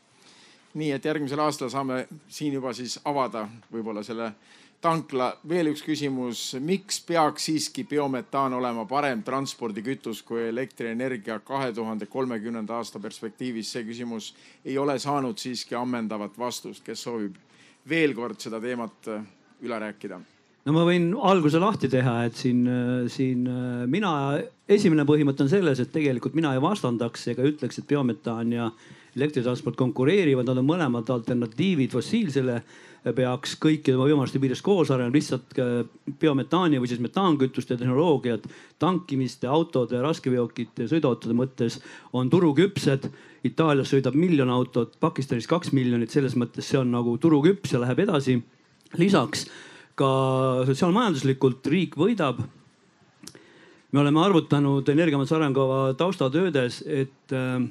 [0.75, 4.31] nii et järgmisel aastal saame siin juba siis avada võib-olla selle
[4.83, 5.37] tankla.
[5.49, 12.81] veel üks küsimus, miks peaks siiski biometaan olema parem transpordikütus kui elektrienergia kahe tuhande kolmekümnenda
[12.81, 13.73] aasta perspektiivis?
[13.73, 14.33] see küsimus
[14.65, 16.85] ei ole saanud siiski ammendavat vastust.
[16.85, 17.39] kes soovib
[17.89, 19.25] veel kord seda teemat äh,
[19.63, 20.21] üle rääkida?
[20.67, 24.13] no ma võin alguse lahti teha, et siin, äh, siin äh, mina,
[24.69, 28.71] esimene põhimõte on selles, et tegelikult mina ei vastandaks ega ütleks, et biometaan ja
[29.17, 32.63] elektritransport konkureerivad, nad on mõlemad alternatiivid fossiilsele
[33.11, 35.57] peaks kõikide võimaluste piires koos arenema, lihtsalt
[36.21, 38.47] biometaani või siis metaankütuste tehnoloogiad
[38.83, 41.81] tankimiste, autode, raskeveokite, sõiduautode mõttes
[42.15, 43.11] on turuküpsed.
[43.43, 48.05] Itaalias sõidab miljon autot, Pakistanis kaks miljonit, selles mõttes see on nagu turuküps ja läheb
[48.07, 48.39] edasi.
[48.99, 49.47] lisaks
[49.99, 50.09] ka
[50.67, 52.43] sotsiaalmajanduslikult riik võidab
[53.93, 57.67] me oleme arvutanud energiamajanduse arengukava taustatöödes, et äh,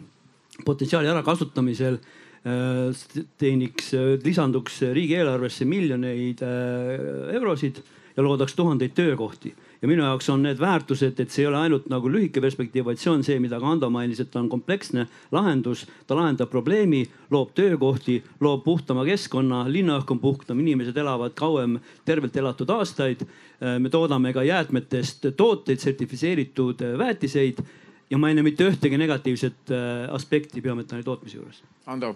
[0.65, 7.83] potentsiaali ärakasutamisel Äh, teeniks, äh, lisanduks riigieelarvesse miljoneid äh, eurosid
[8.17, 9.53] ja loodaks tuhandeid töökohti.
[9.81, 12.99] ja minu jaoks on need väärtused, et see ei ole ainult nagu lühike perspektiiv, vaid
[13.01, 15.85] see on see, mida ka Ando mainis, et ta on kompleksne lahendus.
[16.07, 22.37] ta lahendab probleemi, loob töökohti, loob puhtama keskkonna, linnaõhk on puhtam, inimesed elavad kauem tervelt
[22.37, 23.25] elatud aastaid.
[23.79, 27.61] me toodame ka jäätmetest tooteid, sertifitseeritud väetiseid
[28.11, 29.71] ja ma ei näe mitte ühtegi negatiivset
[30.11, 31.63] aspekti biometaani tootmise juures.
[31.87, 32.11] Ando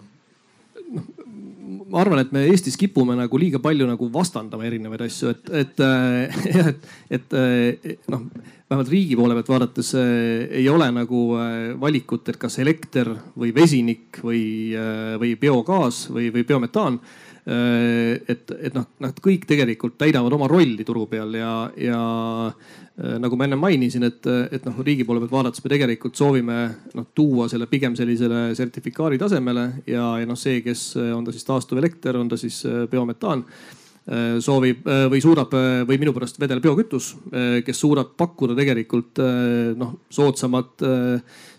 [1.86, 5.82] ma arvan, et me Eestis kipume nagu liiga palju nagu vastandama erinevaid asju, et, et
[5.84, 6.88] äh, jah, et,
[7.18, 8.26] et äh, noh,
[8.70, 11.22] vähemalt riigi poole pealt vaadates äh, ei ole nagu
[11.82, 14.42] valikut, et kas elekter või vesinik või,
[15.20, 17.00] või biogaas või, või biometaan
[17.46, 22.00] et, et noh, nad kõik tegelikult täidavad oma rolli turu peal ja, ja
[22.96, 24.24] Äh, nagu ma enne mainisin, et,
[24.56, 26.60] et noh, riigi poole pealt vaadates me tegelikult soovime
[26.96, 31.44] noh, tuua selle pigem sellisele sertifikaadi tasemele ja, ja noh, see, kes on ta siis
[31.44, 33.44] taastuvelekter, on ta siis äh, biometaan
[34.06, 37.08] Äh, soovib äh, või suudab äh, või minu pärast vedelbiokütus,
[37.66, 39.18] kes suudab pakkuda tegelikult
[39.80, 40.84] noh soodsamat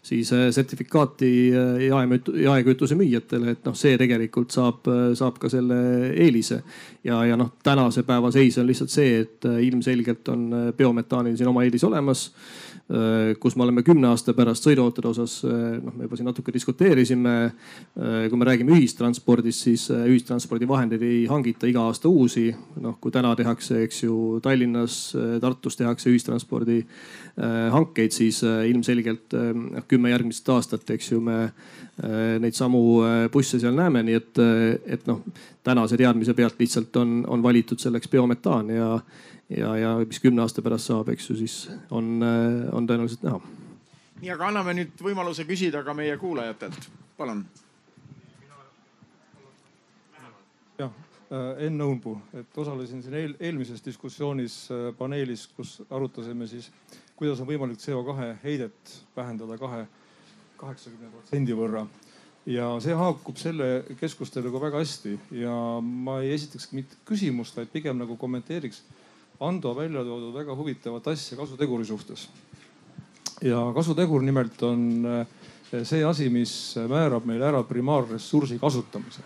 [0.08, 1.30] siis sertifikaati
[1.88, 4.88] jaemüt-, jaekütuse müüjatele, et noh, see tegelikult saab,
[5.20, 5.80] saab ka selle
[6.14, 6.62] eelise.
[7.04, 10.48] ja, ja noh, tänase päeva seis on lihtsalt see, et ilmselgelt on
[10.78, 12.30] biometaanil siin oma eelis olemas
[13.40, 17.34] kus me oleme kümne aasta pärast sõiduautode osas, noh, me juba siin natuke diskuteerisime.
[18.30, 22.56] kui me räägime ühistranspordist, siis ühistranspordivahendeid ei hangita iga aasta uusi.
[22.80, 26.86] noh, kui täna tehakse, eks ju, Tallinnas, Tartus tehakse ühistranspordi
[27.72, 31.52] hankeid, siis ilmselgelt noh, kümme järgmist aastat, eks ju, me
[32.40, 33.02] neid samu
[33.34, 34.42] busse seal näeme, nii et,
[34.86, 35.24] et noh,
[35.68, 38.92] tänase teadmise pealt lihtsalt on, on valitud selleks biometaan ja
[39.50, 41.56] ja, ja mis kümne aasta pärast saab, eks ju, siis
[41.94, 42.18] on,
[42.72, 43.40] on tõenäoliselt näha.
[44.22, 47.46] nii, aga anname nüüd võimaluse küsida ka meie kuulajatelt, palun.
[50.80, 50.92] jah,
[51.32, 56.72] äh, Enn Õunpuu, et osalesin siin eel, eelmises diskussioonis äh, paneelis, kus arutasime siis,
[57.16, 59.86] kuidas on võimalik CO2 heidet vähendada kahe,
[60.58, 61.88] kaheksakümne protsendi võrra
[62.48, 63.68] ja see haakub selle
[64.00, 68.84] keskusteluga väga hästi ja ma ei esitaks mitte küsimust, vaid pigem nagu kommenteeriks
[69.40, 72.30] Ando välja toodud väga huvitavat asja kasuteguri suhtes.
[73.42, 79.22] ja kasutegur nimelt on eh, see asi, mis määrab meil ära primaarressursi kasutamise.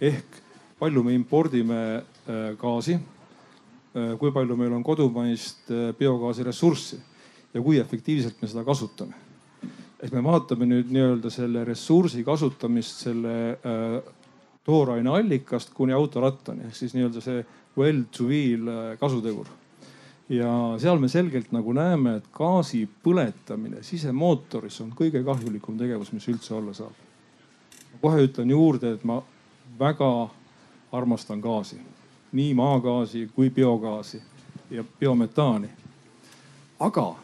[0.00, 0.40] ehk
[0.78, 1.80] palju me impordime
[2.26, 5.68] eh, gaasi, eh, kui palju meil on kodumaist
[5.98, 7.00] biogaasi ressurssi
[7.54, 9.14] ja kui efektiivselt me seda kasutame.
[10.00, 13.36] ehk me vaatame nüüd nii-öelda selle ressursi kasutamist selle
[14.64, 17.44] tooraine allikast kuni autorattani ehk siis nii-öelda see
[17.76, 19.46] well to wheel äh, kasutegur.
[20.28, 26.28] ja seal me selgelt nagu näeme, et gaasi põletamine sisemootoris on kõige kahjulikum tegevus, mis
[26.28, 26.92] üldse olla saab.
[28.00, 29.22] kohe ütlen juurde, et ma
[29.78, 30.28] väga
[30.92, 31.80] armastan gaasi,
[32.32, 34.22] nii maagaasi kui biogaasi
[34.70, 35.68] ja biometaani.
[36.80, 37.14] aga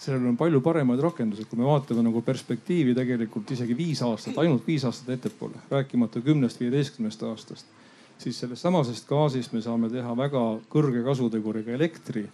[0.00, 4.66] sellel on palju paremaid rakendusi, kui me vaatame nagu perspektiivi tegelikult isegi viis aastat, ainult
[4.66, 7.78] viis aastat ettepoole, rääkimata kümnest, viieteistkümnest aastast
[8.20, 10.42] siis sellest samasest gaasist me saame teha väga
[10.72, 12.26] kõrge kasuteguriga elektri,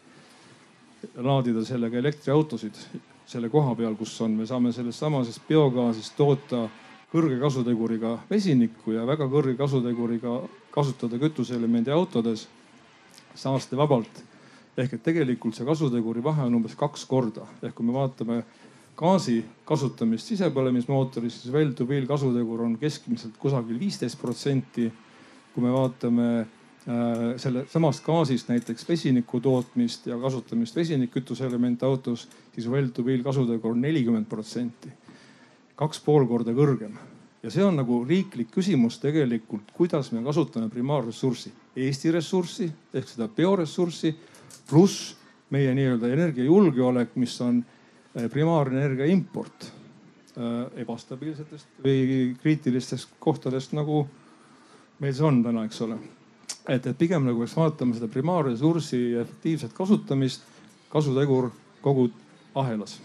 [1.22, 2.80] laadida sellega elektriautosid
[3.26, 6.66] selle koha peal, kus on, me saame sellest samasest biogaasist toota
[7.12, 10.40] kõrge kasuteguriga vesinikku ja väga kõrge kasuteguriga
[10.74, 12.48] kasutada kütuseelemendi autodes
[13.34, 14.24] saastevabalt.
[14.76, 18.42] Ehk et tegelikult see kasuteguri vahe on umbes kaks korda, ehk kui me vaatame
[18.96, 24.88] gaasi kasutamist sisepõlemismootoris, siis well to wheel kasutegur on keskmiselt kusagil viisteist protsenti.
[25.54, 26.46] Kui me vaatame äh,
[27.40, 33.76] selle samast gaasist näiteks vesiniku tootmist ja kasutamist vesinikkütuseelement autos, siis well to wheel kasutegur
[33.76, 34.92] on nelikümmend protsenti.
[35.76, 36.94] kaks pool korda kõrgem.
[37.42, 43.28] Ja see on nagu riiklik küsimus tegelikult, kuidas me kasutame primaarressurssi, Eesti ressurssi ehk seda
[43.28, 44.14] bioressurssi
[44.68, 45.14] pluss
[45.54, 54.04] meie nii-öelda energiajulgeolek, mis on äh, primaarenergia import äh, ebastabiilsetest või kriitilistest kohtadest nagu
[55.02, 55.98] meil see on täna, eks ole.
[56.68, 60.46] et, et pigem nagu peaks vaatama seda primaarressursi efektiivset kasutamist,
[60.92, 61.50] kasutegur
[61.84, 62.08] kogu
[62.56, 62.98] ahelas.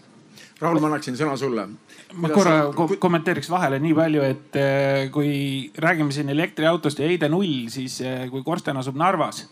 [0.62, 1.66] Raul, ma annaksin sõna sulle.
[2.14, 2.86] ma korra sa...
[2.98, 5.32] kommenteeriks vahele nii palju, et eh, kui
[5.78, 9.44] räägime siin elektriautost ja heide null, siis eh, kui korsten asub Narvas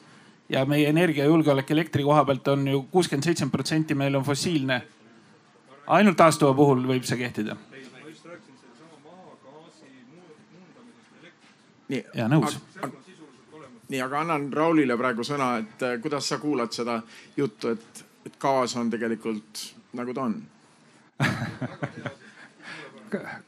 [0.50, 4.82] ja meie energiajulgeolek elektri koha pealt on ju kuuskümmend, seitsekümmend protsenti meil on fossiilne.
[5.86, 7.56] ainult taastuva puhul võib see kehtida
[11.90, 12.04] nii.
[12.14, 12.58] ja nõus.
[13.90, 17.00] nii, aga annan Raulile praegu sõna, et äh, kuidas sa kuulad seda
[17.36, 19.66] juttu, et, et gaas on tegelikult
[19.98, 20.40] nagu ta on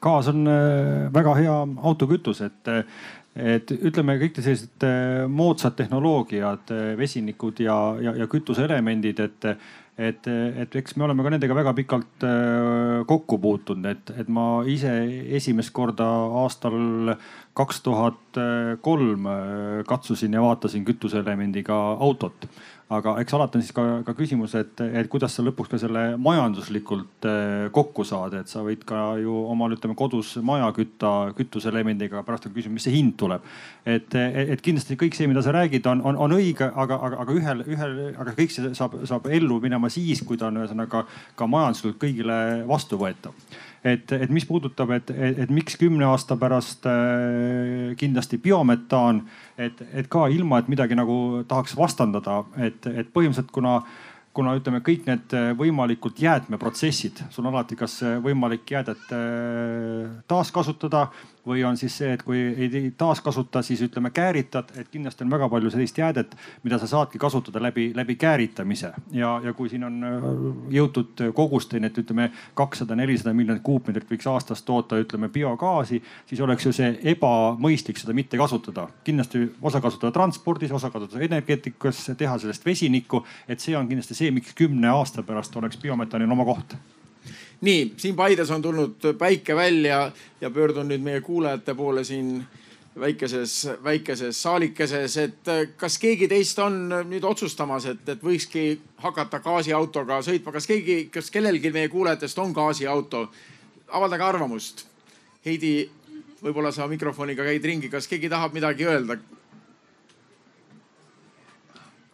[0.07, 1.59] gaas on äh, väga hea
[1.91, 2.73] autokütus, et,
[3.37, 9.55] et ütleme, kõik sellised äh, moodsad tehnoloogiad, vesinikud ja, ja, ja kütuseelemendid, et
[10.03, 12.25] et, et eks me oleme ka nendega väga pikalt
[13.07, 14.89] kokku puutunud, et, et ma ise
[15.37, 16.07] esimest korda
[16.41, 17.13] aastal
[17.53, 18.41] kaks tuhat
[18.81, 22.49] kolm äh, katsusin ja vaatasin kütuseelemendiga autot.
[22.97, 26.03] Aga eks alati on siis ka, ka küsimus, et, et kuidas sa lõpuks ka selle
[26.23, 32.25] majanduslikult äh, kokku saad, et sa võid ka ju omal, ütleme kodus maja kütta kütuseelemendiga,
[32.27, 33.45] pärast on küsimus, mis see hind tuleb.
[33.87, 37.37] et, et kindlasti kõik see, mida sa räägid, on, on, on õige, aga, aga, aga
[37.39, 41.51] ühel, ühel, aga kõik see saab, saab ellu minema siis, kui ta on ühesõnaga ka
[41.51, 42.39] majanduslikult kõigile
[42.69, 43.37] vastuvõetav
[43.85, 49.25] et, et mis puudutab, et, et, et miks kümne aasta pärast äh, kindlasti biometaan,
[49.59, 53.81] et, et ka ilma, et midagi nagu tahaks vastandada, et, et põhimõtteliselt kuna
[54.33, 61.11] kuna ütleme, kõik need võimalikud jäätmeprotsessid, sul on alati kas võimalik jäädet äh, taaskasutada
[61.47, 65.49] või on siis see, et kui ei taaskasuta, siis ütleme kääritad, et kindlasti on väga
[65.51, 68.93] palju sellist jäädet, mida sa saadki kasutada läbi, läbi kääritamise.
[69.13, 70.29] ja, ja kui siin on äh,
[70.77, 76.67] jõutud kogusteni, et ütleme kakssada, nelisada miljonit kuupmeetrit võiks aastas toota, ütleme biogaasi, siis oleks
[76.67, 78.89] ju see ebamõistlik seda mitte kasutada.
[79.05, 84.31] kindlasti osa kasutada transpordis, osa kasutada energeetikas, teha sellest vesinikku, et see on kindlasti see,
[84.31, 86.77] miks kümne aasta pärast oleks biometaanil oma koht
[87.63, 92.43] nii, siin Paides on tulnud päike välja ja pöördun nüüd meie kuulajate poole siin
[93.01, 98.67] väikeses, väikeses saalikeses, et äh, kas keegi teist on nüüd otsustamas, et, et võikski
[99.05, 103.27] hakata gaasiautoga sõitma, kas keegi, kas kellelgi meie kuulajatest on gaasiauto?
[103.93, 104.87] avaldage arvamust.
[105.45, 105.91] Heidi,
[106.41, 109.19] võib-olla sa mikrofoniga käid ringi, kas keegi tahab midagi öelda?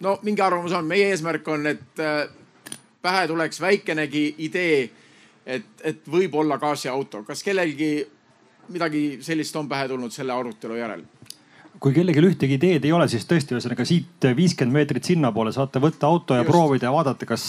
[0.00, 2.28] no mingi arvamus on, meie eesmärk on, et äh,
[3.02, 4.90] pähe tuleks väikenegi idee
[5.48, 7.22] et, et võib olla gaasiauto.
[7.26, 7.92] kas kellelgi
[8.68, 11.04] midagi sellist on pähe tulnud selle arutelu järel?
[11.78, 16.08] kui kellelgi ühtegi ideed ei ole, siis tõesti, ühesõnaga siit viiskümmend meetrit sinnapoole saate võtta
[16.10, 16.50] auto ja Just.
[16.50, 17.44] proovida ja vaadata, kas,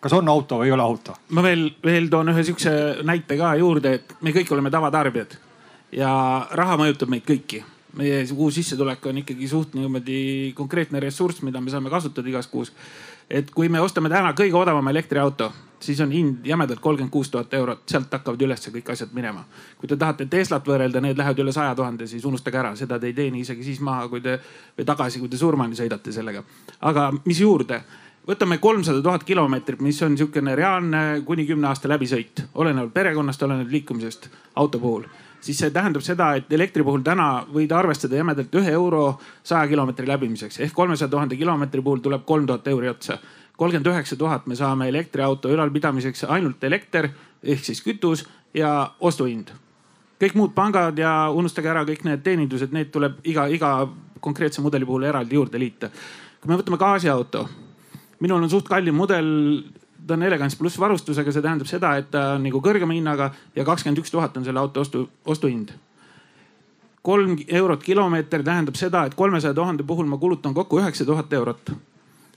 [0.00, 1.16] kas on auto või ei ole auto.
[1.34, 5.36] ma veel, veel toon ühe sihukese näite ka juurde, et me kõik oleme tavatarbijad
[5.98, 6.12] ja
[6.54, 7.64] raha mõjutab meid kõiki
[7.96, 12.72] meie kuu sissetulek on ikkagi suht niimoodi konkreetne ressurss, mida me saame kasutada igas kuus.
[13.30, 17.54] et kui me ostame täna kõige odavama elektriauto, siis on hind jämedalt kolmkümmend kuus tuhat
[17.54, 19.44] eurot, sealt hakkavad üles kõik asjad minema.
[19.78, 23.06] kui te tahate Teslat võrrelda, need lähevad üle saja tuhande, siis unustage ära, seda te
[23.06, 24.38] ei teeni isegi siis maha, kui te
[24.78, 26.44] või tagasi, kui te surmani sõidate sellega.
[26.80, 27.82] aga mis juurde?
[28.28, 33.72] võtame kolmsada tuhat kilomeetrit, mis on niisugune reaalne kuni kümne aasta läbisõit, olenevalt perekonnast, olenevalt
[33.72, 35.08] liikumisest auto puhul
[35.42, 40.06] siis see tähendab seda, et elektri puhul täna võid arvestada jämedalt ühe euro saja kilomeetri
[40.08, 43.18] läbimiseks ehk kolmesaja tuhande kilomeetri puhul tuleb kolm tuhat euri otsa
[43.56, 47.08] kolmkümmend üheksa tuhat me saame elektriauto ülalpidamiseks ainult elekter
[47.42, 48.24] ehk siis kütus
[48.54, 49.52] ja ostuhind.
[50.22, 53.88] kõik muud pangad ja unustage ära kõik need teenindused, need tuleb iga, iga
[54.20, 55.90] konkreetse mudeli puhul eraldi juurde liita.
[56.40, 57.48] kui me võtame gaasiauto,
[58.20, 59.26] minul on suht kallim mudel,
[60.06, 63.64] ta on Elegance pluss varustusega, see tähendab seda, et ta on nagu kõrgema hinnaga ja
[63.64, 65.74] kakskümmend üks tuhat on selle auto ostu, ostuhind
[67.02, 71.72] kolm eurot kilomeeter tähendab seda, et kolmesaja tuhande puhul ma kulutan kokku üheksa tuhat eurot.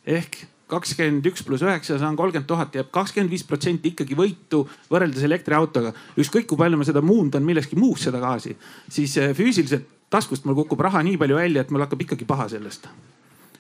[0.06, 5.24] ehk kakskümmend üks pluss üheksa, on kolmkümmend tuhat, jääb kakskümmend viis protsenti ikkagi võitu võrreldes
[5.24, 5.94] elektriautoga.
[6.18, 8.58] ükskõik kui palju ma seda muundan milleski muus seda gaasi,
[8.90, 12.50] siis eh, füüsiliselt taskust mul kukub raha nii palju välja, et mul hakkab ikkagi paha
[12.50, 12.90] sellest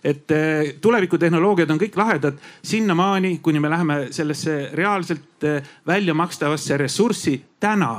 [0.05, 6.77] et eh, tulevikutehnoloogiad on kõik lahedad sinnamaani, kuni me läheme sellesse reaalselt eh, välja makstavasse
[6.77, 7.95] ressurssi täna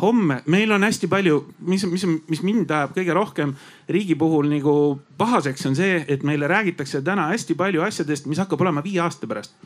[0.00, 3.54] homme, meil on hästi palju, mis, mis, mis mind ajab kõige rohkem
[3.90, 4.74] riigi puhul nagu
[5.20, 9.28] pahaseks, on see, et meile räägitakse täna hästi palju asjadest, mis hakkab olema viie aasta
[9.28, 9.56] pärast.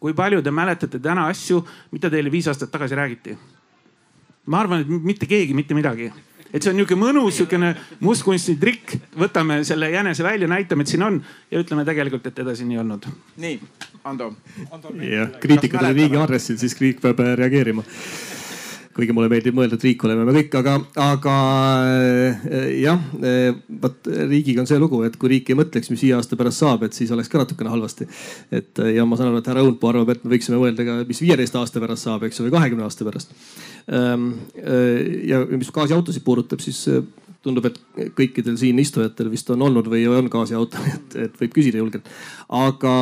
[0.00, 1.62] kui palju te mäletate täna asju,
[1.92, 3.38] mida teile viis aastat tagasi räägiti?
[4.46, 6.12] ma arvan, et mitte keegi mitte midagi
[6.54, 7.72] et see on niisugune mõnus niisugune
[8.04, 11.18] mustkunsti trikk, võtame selle jänese välja, näitame, et siin on
[11.50, 13.10] ja ütleme tegelikult, et edasi nii olnud.
[13.42, 13.58] nii,
[14.04, 14.30] Ando.
[15.00, 17.84] jah, kriitikad on riigi aadressil, siis riik peab reageerima
[18.94, 21.34] kuigi mulle meeldib mõelda, et riik oleme me kõik, aga, aga
[21.90, 26.14] äh, jah, äh, vot riigiga on see lugu, et kui riik ei mõtleks, mis viie
[26.14, 28.06] aasta pärast saab, et siis oleks ka natukene halvasti.
[28.54, 31.22] et ja ma saan aru, et härra Õunpuu arvab, et me võiksime mõelda ka, mis
[31.24, 33.34] viieteist aasta pärast saab, eks ju, või kahekümne aasta pärast.
[33.92, 36.86] Ähm, äh, ja mis gaasiautosid puudutab, siis
[37.44, 37.80] tundub, et
[38.16, 42.08] kõikidel siin istujatel vist on olnud või on gaasiauto, et, et võib küsida julgelt.
[42.48, 42.94] aga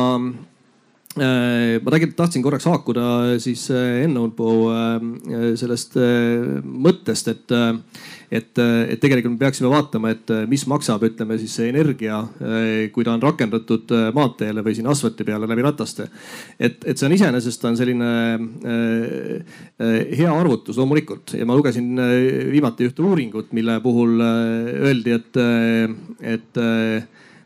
[1.13, 3.03] ma tegelikult tahtsin korraks haakuda
[3.41, 5.93] siis äh, enne Unpo äh, sellest
[6.63, 7.53] mõttest, et,
[8.33, 12.23] et, et tegelikult me peaksime vaatama, et mis maksab, ütleme siis see energia,
[12.95, 16.09] kui ta on rakendatud maanteele või siin asfalti peale läbi rataste.
[16.57, 18.11] et, et see on iseenesest on selline
[19.77, 21.93] hea arvutus loomulikult ja ma lugesin
[22.51, 25.43] viimati ühte uuringut, mille puhul öeldi, et,
[26.33, 26.63] et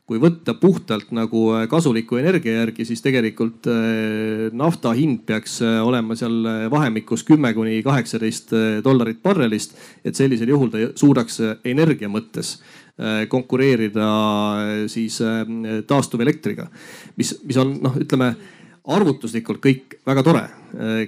[0.07, 5.81] kui võtta puhtalt nagu äh, kasuliku energia järgi, siis tegelikult äh, nafta hind peaks äh,
[5.83, 8.55] olema seal vahemikus kümme kuni kaheksateist
[8.85, 9.75] dollarit barrelist.
[10.05, 12.57] et sellisel juhul ta suudaks energia mõttes
[13.29, 14.05] konkureerida
[14.89, 15.19] siis
[15.85, 16.63] taastuvelektriga,
[17.19, 18.31] mis, mis on noh, ütleme
[18.87, 20.45] arvutuslikult kõik väga tore.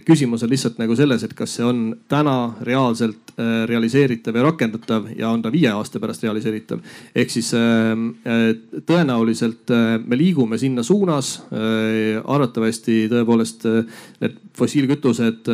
[0.08, 5.10] küsimus on lihtsalt nagu selles, et kas see on täna reaalselt äh, realiseeritav ja rakendatav
[5.18, 6.80] ja on ta viie aasta pärast realiseeritav.
[7.16, 7.92] ehk siis äh,
[8.24, 8.46] äh,
[8.88, 9.72] tõenäoliselt
[10.06, 11.42] me liigume sinna suunas.
[12.26, 13.66] arvatavasti tõepoolest
[14.22, 15.48] need fossiilkütused,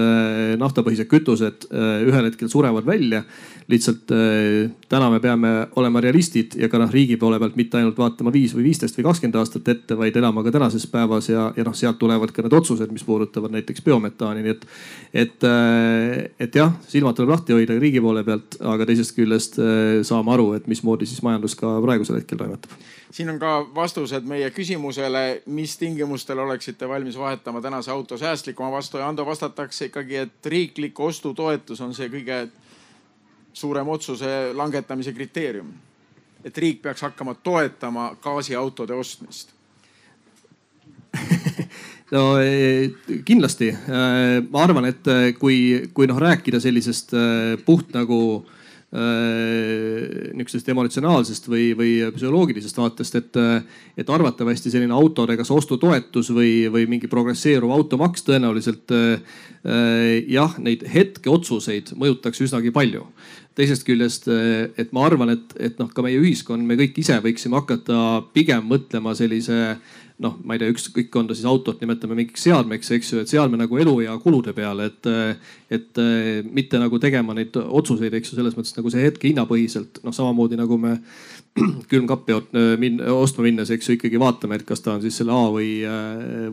[0.57, 3.23] naftapõhised kütused ühel hetkel surevad välja
[3.68, 7.97] lihtsalt äh, täna me peame olema realistid ja ka noh, riigi poole pealt mitte ainult
[7.97, 11.66] vaatama viis või viisteist või kakskümmend aastat ette, vaid elama ka tänases päevas ja, ja
[11.66, 14.68] noh, sealt tulevad ka need otsused, mis puudutavad näiteks biometaani, nii et,
[15.26, 15.47] et,
[16.45, 19.57] et jah, silmad tuleb lahti hoida riigi poole pealt, aga teisest küljest
[20.05, 22.78] saame aru, et mismoodi siis majandus ka praegusel hetkel toimetab.
[23.16, 28.99] Siin on ka vastused meie küsimusele, mis tingimustel oleksite valmis vahetama tänase auto säästlikuma vastu
[28.99, 32.41] ja Ando vastatakse ikkagi, et riiklik ostutoetus on see kõige
[33.56, 35.74] suurem otsuse langetamise kriteerium.
[36.45, 39.56] et riik peaks hakkama toetama gaasiautode ostmist
[42.16, 42.91] no e,
[43.26, 43.72] kindlasti,
[44.49, 45.08] ma arvan, et
[45.39, 47.16] kui, kui noh rääkida sellisest
[47.66, 48.20] puht nagu
[48.95, 53.39] niisugusest emotsionaalsest või, või psühholoogilisest vaatest, et,
[53.99, 58.93] et arvatavasti selline autode kas ostutoetus või, või mingi progresseeruv automaks tõenäoliselt
[60.32, 63.03] jah, neid hetkeotsuseid mõjutaks üsnagi palju.
[63.56, 67.56] Teisest küljest, et ma arvan, et, et noh, ka meie ühiskond, me kõik ise võiksime
[67.62, 67.99] hakata
[68.36, 69.78] pigem mõtlema sellise
[70.24, 73.32] noh, ma ei tea, ükskõik on ta siis autot nimetame mingiks seadmeks, eks ju, et
[73.32, 75.10] seadme nagu eluea kulude peale, et,
[75.76, 76.01] et
[76.56, 80.60] mitte nagu tegema neid otsuseid, eks ju, selles mõttes nagu see hetke hinnapõhiselt, noh samamoodi
[80.60, 80.95] nagu me
[81.91, 82.38] külmkappi
[83.12, 85.70] ostma minnes, eks ju, ikkagi vaatame, et kas ta on siis selle A või,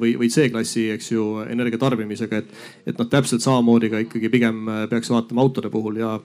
[0.01, 4.65] või, või C-klassi, eks ju, energia tarbimisega, et, et noh, täpselt samamoodi ka ikkagi pigem
[4.91, 6.17] peaks vaatama autode puhul ja,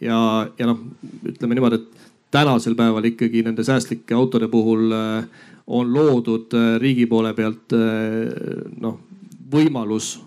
[0.00, 0.18] ja,
[0.58, 0.80] ja noh,
[1.26, 7.06] ütleme niimoodi, et tänasel päeval ikkagi nende säästlike autode puhul äh, on loodud äh, riigi
[7.06, 8.32] poole pealt äh,
[8.80, 9.04] noh
[9.48, 10.18] võimalus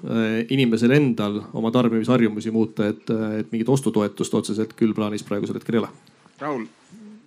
[0.50, 3.04] inimesel endal oma tarbimisharjumusi muuta, et,
[3.38, 5.90] et mingit ostutoetust otseselt küll plaanis praegusel hetkel ei ole.
[6.42, 6.64] Raul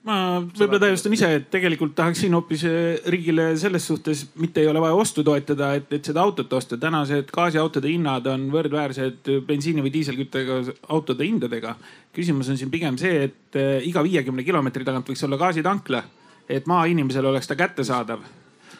[0.04, 2.66] ma võib-olla täiustan ise, et tegelikult tahaksin hoopis
[3.10, 6.76] riigile selles suhtes mitte ei ole vaja ostu toetada, et, et seda autot osta.
[6.80, 10.60] tänased gaasiautode hinnad on võrdväärsed bensiini või diiselküttega
[10.92, 11.76] autode hindadega.
[12.12, 16.04] küsimus on siin pigem see, et iga viiekümne kilomeetri tagant võiks olla gaasitankla
[16.48, 18.24] et maainimesele oleks ta kättesaadav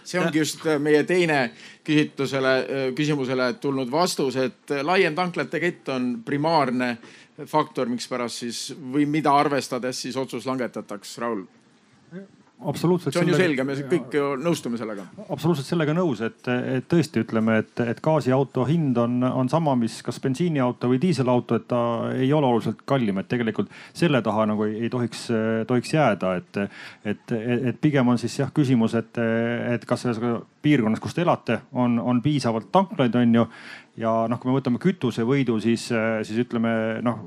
[0.05, 1.39] see ongi just äh, meie teine
[1.85, 6.97] küsitlusele, äh, küsimusele tulnud vastus, et äh, laiem tanklate kett on primaarne
[7.51, 11.47] faktor, mikspärast siis või mida arvestades siis otsus langetatakse, Raul?
[12.65, 13.15] absoluutselt.
[13.15, 15.05] see on ju selge, me kõik ju nõustume sellega.
[15.25, 19.99] absoluutselt sellega nõus, et, et tõesti ütleme, et, et gaasiauto hind on, on sama, mis
[20.07, 21.83] kas bensiiniauto või diiselauto, et ta
[22.15, 25.27] ei ole oluliselt kallim, et tegelikult selle taha nagu ei, ei tohiks,
[25.69, 26.61] tohiks jääda, et,
[27.15, 27.37] et,
[27.73, 29.23] et pigem on siis jah küsimus, et,
[29.75, 30.23] et kas selles
[30.65, 33.49] piirkonnas, kus te elate, on, on piisavalt tanklaid, on ju.
[34.01, 35.89] Ja noh, kui me võtame kütusevõidu, siis,
[36.27, 36.75] siis ütleme
[37.05, 37.25] noh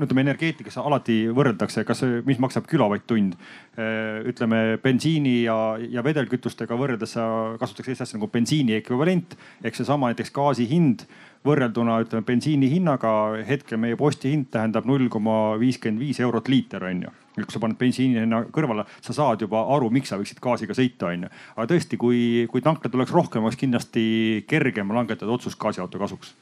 [0.00, 3.36] ütleme energeetikas alati võrreldakse, kas, mis maksab kilovatt-tund.
[3.76, 10.10] Äh, ütleme bensiini ja, ja vedelkütustega võrreldes kasutatakse sellist asja nagu bensiini ekvivalent ehk seesama
[10.10, 11.06] näiteks gaasi hind
[11.46, 13.12] võrrelduna ütleme bensiini hinnaga
[13.48, 17.19] hetkel meie postihind tähendab null koma viiskümmend viis eurot liiter on ju.
[17.36, 21.10] Kui sa paned bensiini hinna kõrvale, sa saad juba aru, miks sa võiksid gaasiga sõita
[21.12, 21.32] on ju.
[21.56, 22.20] aga tõesti, kui,
[22.50, 24.04] kui tanklat oleks rohkem, oleks kindlasti
[24.50, 26.34] kergem langetada otsus gaasiauto kasuks.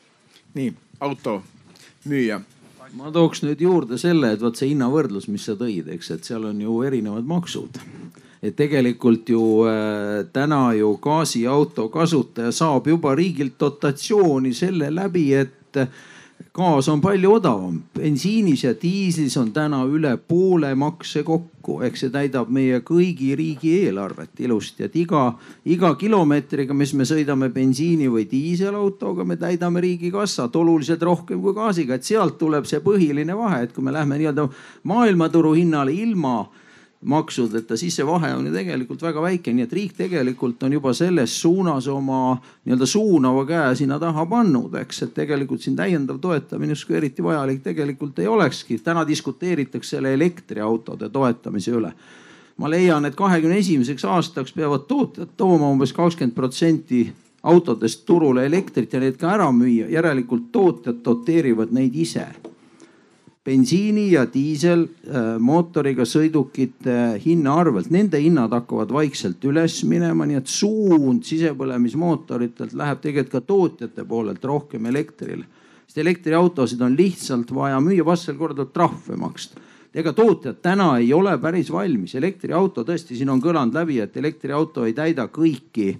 [0.57, 0.73] nii
[1.05, 1.43] auto
[2.09, 2.41] müüja
[2.97, 6.47] ma tooks nüüd juurde selle, et vot see hinnavõrdlus, mis sa tõid, eks, et seal
[6.49, 7.81] on ju erinevad maksud.
[8.39, 15.81] et tegelikult ju äh, täna ju gaasiauto kasutaja saab juba riigilt dotatsiooni selle läbi, et
[16.59, 17.79] gaas on palju odavam.
[17.95, 24.43] bensiinis ja diislis on täna üle poole makse kokku, ehk see täidab meie kõigi riigieelarvet
[24.43, 25.23] ilusti, et iga,
[25.65, 31.99] iga kilomeetriga, mis me sõidame bensiini või diiselautoga, me täidame riigikassat oluliselt rohkem kui gaasiga,
[31.99, 34.49] et sealt tuleb see põhiline vahe, et kui me lähme nii-öelda
[34.91, 36.41] maailmaturu hinnale ilma
[37.05, 40.93] maksudeta, siis see vahe on ju tegelikult väga väike, nii et riik tegelikult on juba
[40.97, 46.75] selles suunas oma nii-öelda suunava käe sinna taha pannud, eks, et tegelikult siin täiendav toetamine
[46.75, 48.79] justkui eriti vajalik tegelikult ei olekski.
[48.79, 51.93] täna diskuteeritakse selle elektriautode toetamise üle.
[52.57, 58.93] ma leian, et kahekümne esimeseks aastaks peavad tootjad tooma umbes kakskümmend protsenti autodest turule elektrit
[58.93, 62.27] ja need ka ära müüa, järelikult tootjad doteerivad neid ise
[63.49, 70.53] bensiini ja diiselmootoriga äh, sõidukite hinna arvelt, nende hinnad hakkavad vaikselt üles minema, nii et
[70.53, 75.47] suund sisepõlemismootoritelt läheb tegelikult ka tootjate poolelt rohkem elektrile.
[75.89, 81.13] sest elektriautosid on lihtsalt vaja müüa, vastasel korral tuleb trahve maksta ega tootjad täna ei
[81.17, 85.95] ole päris valmis, elektriauto tõesti, siin on kõlanud läbi, et elektriauto ei täida kõiki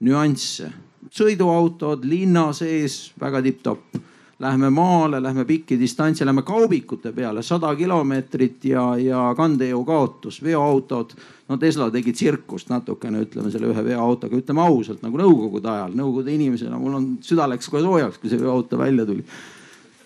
[0.00, 0.72] nüansse.
[1.14, 4.00] sõiduautod linna sees väga tipp-topp
[4.42, 11.14] Lähme maale, lähme pikki distantse, lähme kaubikute peale, sada kilomeetrit ja, ja kandejõu kaotus, veoautod.
[11.48, 16.34] no Tesla tegi tsirkust natukene, ütleme selle ühe veoautoga, ütleme ausalt nagu nõukogude ajal, nõukogude
[16.34, 19.22] inimesena mul on, süda läks kohe soojaks, kui see veoauto välja tuli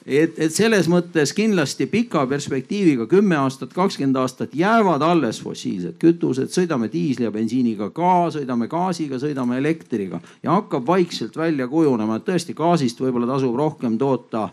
[0.08, 6.50] et, et selles mõttes kindlasti pika perspektiiviga kümme aastat, kakskümmend aastat jäävad alles fossiilsed kütused,
[6.54, 12.26] sõidame diisli ja bensiiniga ka, sõidame gaasiga, sõidame elektriga ja hakkab vaikselt välja kujunema, et
[12.28, 14.48] tõesti gaasist võib-olla tasub rohkem toota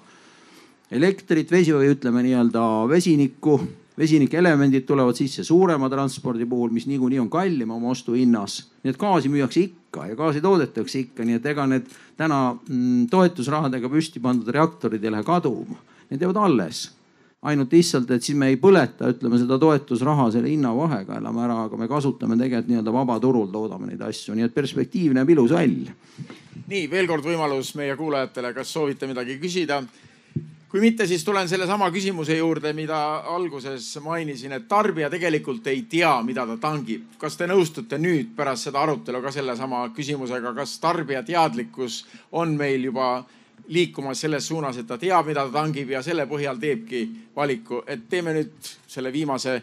[0.91, 3.60] elektrit, vesi või ütleme nii-öelda vesinikku
[3.95, 8.66] vesinikelemendid tulevad sisse suurema transpordi puhul, mis niikuinii on kallim oma ostuhinnas.
[8.84, 11.88] nii et gaasi müüakse ikka ja gaasi toodetakse ikka, nii et ega need
[12.20, 15.80] täna mm, toetusrahadega püsti pandud reaktorid ei lähe kaduma,
[16.12, 16.86] need jäävad alles
[17.46, 21.78] ainult lihtsalt, et siis me ei põleta, ütleme seda toetusraha selle hinnavahega elame ära, aga
[21.78, 25.93] me kasutame tegelikult nii-öelda vabaturul toodame neid asju, nii et perspektiiv näeb ilus välja.
[26.66, 29.84] nii veel kord võimalus meie kuulajatele, kas soovite midagi küsida?
[30.76, 32.97] Kui mitte, siis tulen sellesama küsimuse juurde, mida
[33.32, 37.05] alguses mainisin, et tarbija tegelikult ei tea, mida ta tangib.
[37.17, 42.01] kas te nõustute nüüd pärast seda arutelu ka sellesama küsimusega, kas tarbija teadlikkus
[42.32, 43.23] on meil juba
[43.71, 48.09] liikumas selles suunas, et ta teab, mida ta tangib ja selle põhjal teebki valiku, et
[48.11, 49.61] teeme nüüd selle viimase,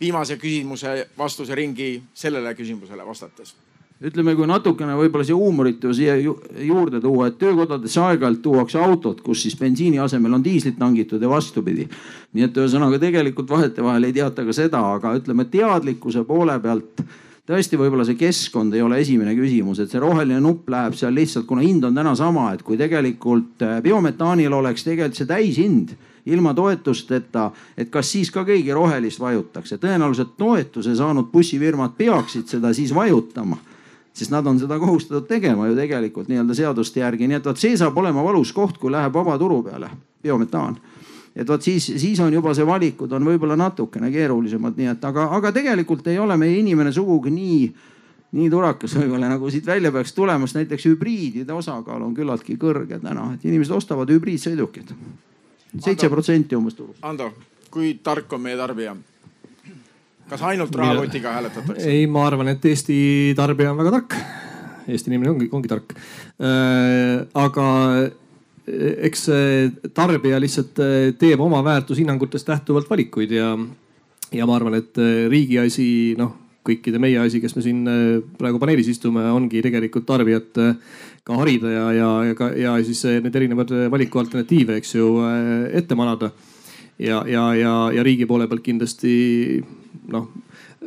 [0.00, 3.56] viimase küsimuse vastuse ringi sellele küsimusele vastates
[4.02, 9.44] ütleme, kui natukene võib-olla siia huumorit siia juurde tuua, et töökodadesse aeg-ajalt tuuakse autod, kus
[9.46, 11.88] siis bensiini asemel on diislit tangitud ja vastupidi.
[12.32, 17.02] nii et ühesõnaga tegelikult vahetevahel ei teata ka seda, aga ütleme teadlikkuse poole pealt
[17.46, 21.46] tõesti, võib-olla see keskkond ei ole esimene küsimus, et see roheline nupp läheb seal lihtsalt,
[21.46, 25.94] kuna hind on täna sama, et kui tegelikult äh, biometaanil oleks tegelikult see täishind
[26.26, 32.50] ilma toetusteta, et kas siis ka keegi rohelist vajutaks ja tõenäoliselt toetuse saanud bussifirmad peaksid
[32.50, 33.58] seda siis vajutama
[34.12, 37.76] sest nad on seda kohustatud tegema ju tegelikult nii-öelda seaduste järgi, nii et vot see
[37.80, 39.90] saab olema valus koht, kui läheb vabaturu peale
[40.22, 40.76] biometaan.
[41.36, 45.30] et vot siis, siis on juba see valikud on võib-olla natukene keerulisemad, nii et aga,
[45.36, 47.72] aga tegelikult ei ole meie inimene sugugi nii,
[48.36, 53.00] nii turakas võib-olla nagu siit välja peaks tulema, sest näiteks hübriidide osakaal on küllaltki kõrge
[53.00, 54.92] täna, et inimesed ostavad hübriidsõidukid.
[55.80, 57.00] seitse protsenti umbes turust.
[57.02, 57.32] Ando,
[57.70, 58.96] kui tark on meie tarbija?
[60.32, 61.90] Kas ainult rahakotiga hääletatakse?
[61.90, 62.96] ei, ma arvan, et Eesti
[63.36, 64.16] tarbija on väga tark.
[64.88, 67.22] Eesti inimene ongi, ongi tark äh,.
[67.38, 67.66] aga
[68.00, 68.08] äh,
[69.08, 69.28] eks
[69.94, 73.52] tarbija lihtsalt äh, teeb oma väärtushinnangutest lähtuvalt valikuid ja,
[74.34, 77.78] ja ma arvan, et äh, riigi asi, noh kõikide meie asi, kes me siin
[78.38, 80.60] praegu paneelis istume, ongi tegelikult tarbijat
[81.26, 85.08] ka harida ja, ja, ja ja siis need erinevad valikualternatiive, eks ju,
[85.74, 86.30] ette manada.
[87.02, 89.10] ja, ja, ja, ja riigi poole pealt kindlasti
[90.12, 90.28] noh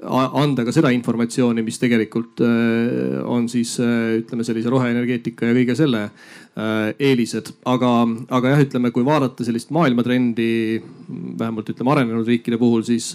[0.03, 5.75] anda ka seda informatsiooni, mis tegelikult äh, on siis äh, ütleme sellise roheenergeetika ja kõige
[5.77, 6.09] selle
[6.55, 7.51] eelised.
[7.67, 7.91] aga,
[8.37, 10.81] aga jah, ütleme, kui vaadata sellist maailmatrendi,
[11.39, 13.09] vähemalt ütleme arenenud riikide puhul, siis,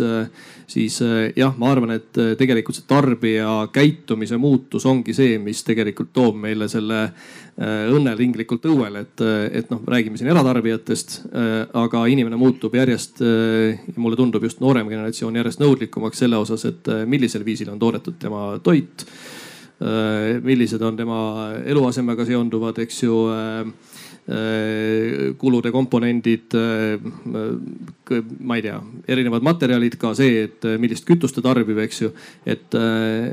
[0.69, 0.99] siis
[1.37, 6.69] jah, ma arvan, et tegelikult see tarbija käitumise muutus ongi see, mis tegelikult toob meile
[6.69, 7.07] selle
[7.61, 9.25] õnne ringlikult õuele, et,
[9.61, 11.17] et noh, räägime siin eratarbijatest,
[11.77, 13.21] aga inimene muutub järjest,
[13.97, 18.19] mulle tundub just noorem generatsioon järjest nõudlikumaks selle osas, et äh, millisel viisil on toodetud
[18.21, 19.07] tema toit.
[19.81, 21.21] Äh, millised on tema
[21.65, 23.65] eluasemega seonduvad, eks ju äh,
[25.41, 28.77] kulude komponendid, ma ei tea,
[29.11, 32.13] erinevad materjalid, ka see, et millist kütust ta tarbib, eks ju.
[32.45, 32.77] et,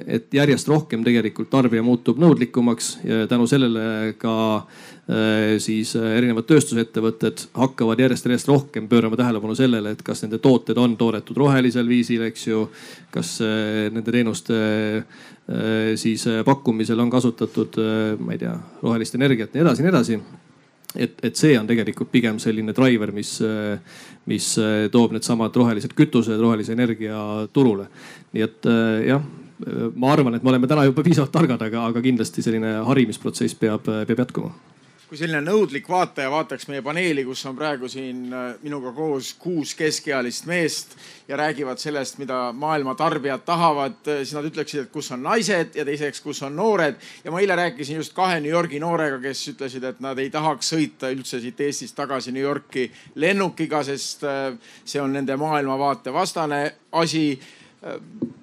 [0.08, 4.34] et järjest rohkem tegelikult tarbija muutub nõudlikumaks ja tänu sellele ka
[5.08, 10.76] Äh, siis äh, erinevad tööstusettevõtted hakkavad järjest-järjest rohkem pöörama tähelepanu sellele, et kas nende tooted
[10.84, 12.66] on toodetud rohelisel viisil, eks ju.
[13.16, 14.58] kas äh, nende teenuste
[15.96, 17.78] siis pakkumisel on kasutatud,
[18.20, 20.20] ma ei tea, rohelist energiat, nii edasi, nii edasi
[20.96, 23.38] et, et see on tegelikult pigem selline driver, mis,
[24.28, 24.48] mis
[24.92, 27.20] toob needsamad rohelised kütused, rohelise energia
[27.56, 27.88] turule.
[28.36, 28.70] nii et
[29.08, 29.24] jah,
[29.96, 33.88] ma arvan, et me oleme täna juba piisavalt targad, aga, aga kindlasti selline harimisprotsess peab,
[33.88, 34.52] peab jätkuma
[35.08, 39.72] kui selline nõudlik vaataja vaataks meie paneeli, kus on praegu siin äh, minuga koos kuus
[39.80, 40.98] keskealist meest
[41.30, 45.78] ja räägivad sellest, mida maailma tarbijad tahavad, äh, siis nad ütleksid, et kus on naised
[45.80, 47.00] ja teiseks, kus on noored.
[47.24, 50.74] ja ma eile rääkisin just kahe New Yorgi noorega, kes ütlesid, et nad ei tahaks
[50.76, 56.66] sõita üldse siit Eestist tagasi New Yorki lennukiga, sest äh, see on nende maailmavaate vastane
[56.92, 57.40] asi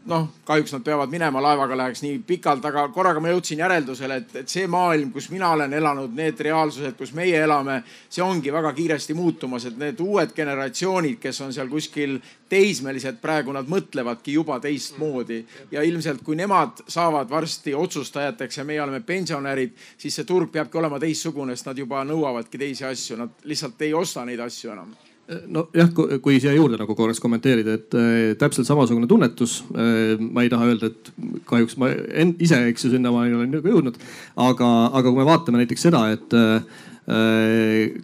[0.04, 4.34] noh, kahjuks nad peavad minema, laevaga läheks nii pikalt, aga korraga ma jõudsin järeldusele, et,
[4.42, 7.80] et see maailm, kus mina olen elanud, need reaalsused, kus meie elame,
[8.12, 12.18] see ongi väga kiiresti muutumas, et need uued generatsioonid, kes on seal kuskil
[12.52, 15.40] teismelised, praegu nad mõtlevadki juba teistmoodi.
[15.72, 20.78] Ja ilmselt kui nemad saavad varsti otsustajateks ja meie oleme pensionärid, siis see turg peabki
[20.78, 24.94] olema teistsugune, sest nad juba nõuavadki teisi asju, nad lihtsalt ei osta neid asju enam
[25.24, 25.90] nojah,
[26.22, 30.20] kui siia juurde nagu korraks kommenteerida, et äh, täpselt samasugune tunnetus äh,.
[30.20, 31.12] ma ei taha öelda, et
[31.48, 33.96] kahjuks ma en, ise, eks ju, sinnamaani olen nagu jõudnud.
[34.36, 36.82] aga, aga kui me vaatame näiteks seda, et äh,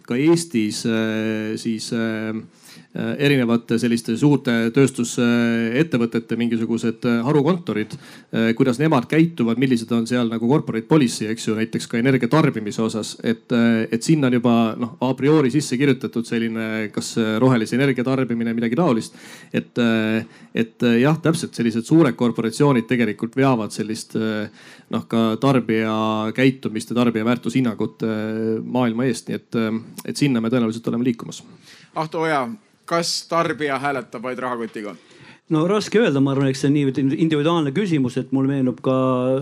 [0.05, 0.83] ka Eestis
[1.57, 1.87] siis
[2.91, 10.49] erinevate selliste suurte tööstusettevõtete mingisugused äh, harukontorid, äh, kuidas nemad käituvad, millised on seal nagu
[10.49, 13.45] corporate policy, eks ju, näiteks ka energia tarbimise osas, et,
[13.91, 18.75] et sinna on juba noh a priori sisse kirjutatud selline, kas rohelise energia tarbimine, midagi
[18.75, 19.15] taolist.
[19.53, 19.79] et,
[20.55, 25.93] et jah, täpselt sellised suured korporatsioonid tegelikult veavad sellist noh, ka tarbija
[26.35, 28.03] käitumist ja tarbija väärtushinnangut
[28.65, 29.61] maailma eest, nii et,
[30.11, 31.43] et sinna me tõenäoliselt oleme liikumas.
[31.95, 32.43] Ahto Oja
[32.91, 34.95] kas tarbija hääletab vaid rahakotiga?
[35.51, 38.93] no raske öelda, ma arvan, eks see on nii individuaalne küsimus, et mul meenub ka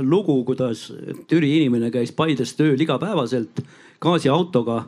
[0.01, 0.87] lugu, kuidas
[1.29, 3.61] Türi inimene käis Paides tööl igapäevaselt
[4.01, 4.79] gaasiautoga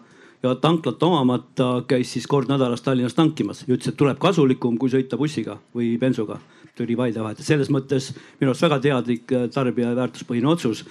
[0.41, 4.89] ja tanklat omamata käis siis kord nädalas Tallinnas tankimas ja ütles, et tuleb kasulikum, kui
[4.89, 6.39] sõita bussiga või bensuga
[6.77, 7.43] Türi-Paide vahet.
[7.45, 10.85] selles mõttes minu arust väga teadlik tarbija väärtuspõhine otsus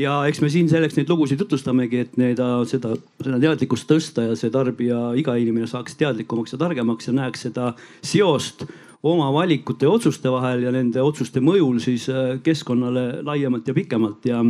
[0.00, 2.40] ja eks me siin selleks neid lugusid jutustamegi, et need,
[2.70, 7.46] seda, seda teadlikkust tõsta ja see tarbija, iga inimene saaks teadlikumaks ja targemaks ja näeks
[7.48, 8.66] seda seost
[9.02, 14.28] oma valikute ja otsuste vahel ja nende otsuste mõjul siis äh, keskkonnale laiemalt ja pikemalt.
[14.30, 14.44] Ja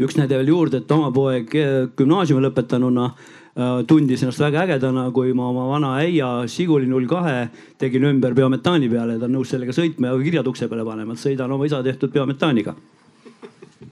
[0.00, 5.08] üks näide veel juurde, et oma poeg äh, gümnaasiumi lõpetanuna äh, tundis ennast väga ägedana,
[5.14, 9.74] kui ma oma vana äia Žiguli 02 tegin ümber biometaani peale, ta on nõus sellega
[9.74, 12.78] sõitma ja kirjad ukse peale panema, et sõidan oma isa tehtud biometaaniga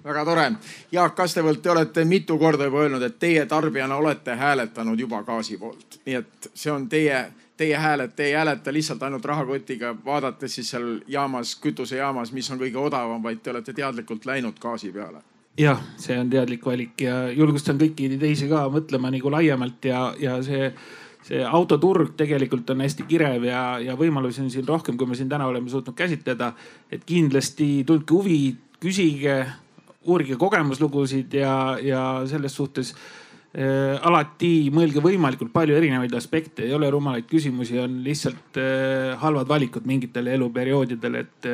[0.04, 0.46] väga tore.
[0.92, 5.58] Jaak Kastevõlt, te olete mitu korda juba öelnud, et teie tarbijana olete hääletanud juba gaasi
[5.58, 7.24] poolt, nii et see on teie,
[7.56, 12.50] teie hääl, et te ei hääleta lihtsalt ainult rahakotiga, vaadates siis seal jaamas, kütusejaamas, mis
[12.50, 15.24] on kõige odavam, vaid te olete teadlikult läinud gaasi peale
[15.58, 20.36] jah, see on teadlik valik ja julgustan kõiki teisi ka mõtlema nagu laiemalt ja, ja
[20.46, 20.70] see
[21.28, 25.28] see autoturg tegelikult on hästi kirev ja, ja võimalusi on siin rohkem, kui me siin
[25.30, 26.52] täna oleme suutnud käsitleda.
[26.90, 29.44] et kindlasti tundke huvi, küsige,
[30.08, 36.90] uurige kogemuslugusid ja, ja selles suhtes äh, alati mõelge võimalikult palju erinevaid aspekte, ei ole
[36.90, 41.50] rumalaid küsimusi, on lihtsalt äh, halvad valikud mingitel eluperioodidel, et,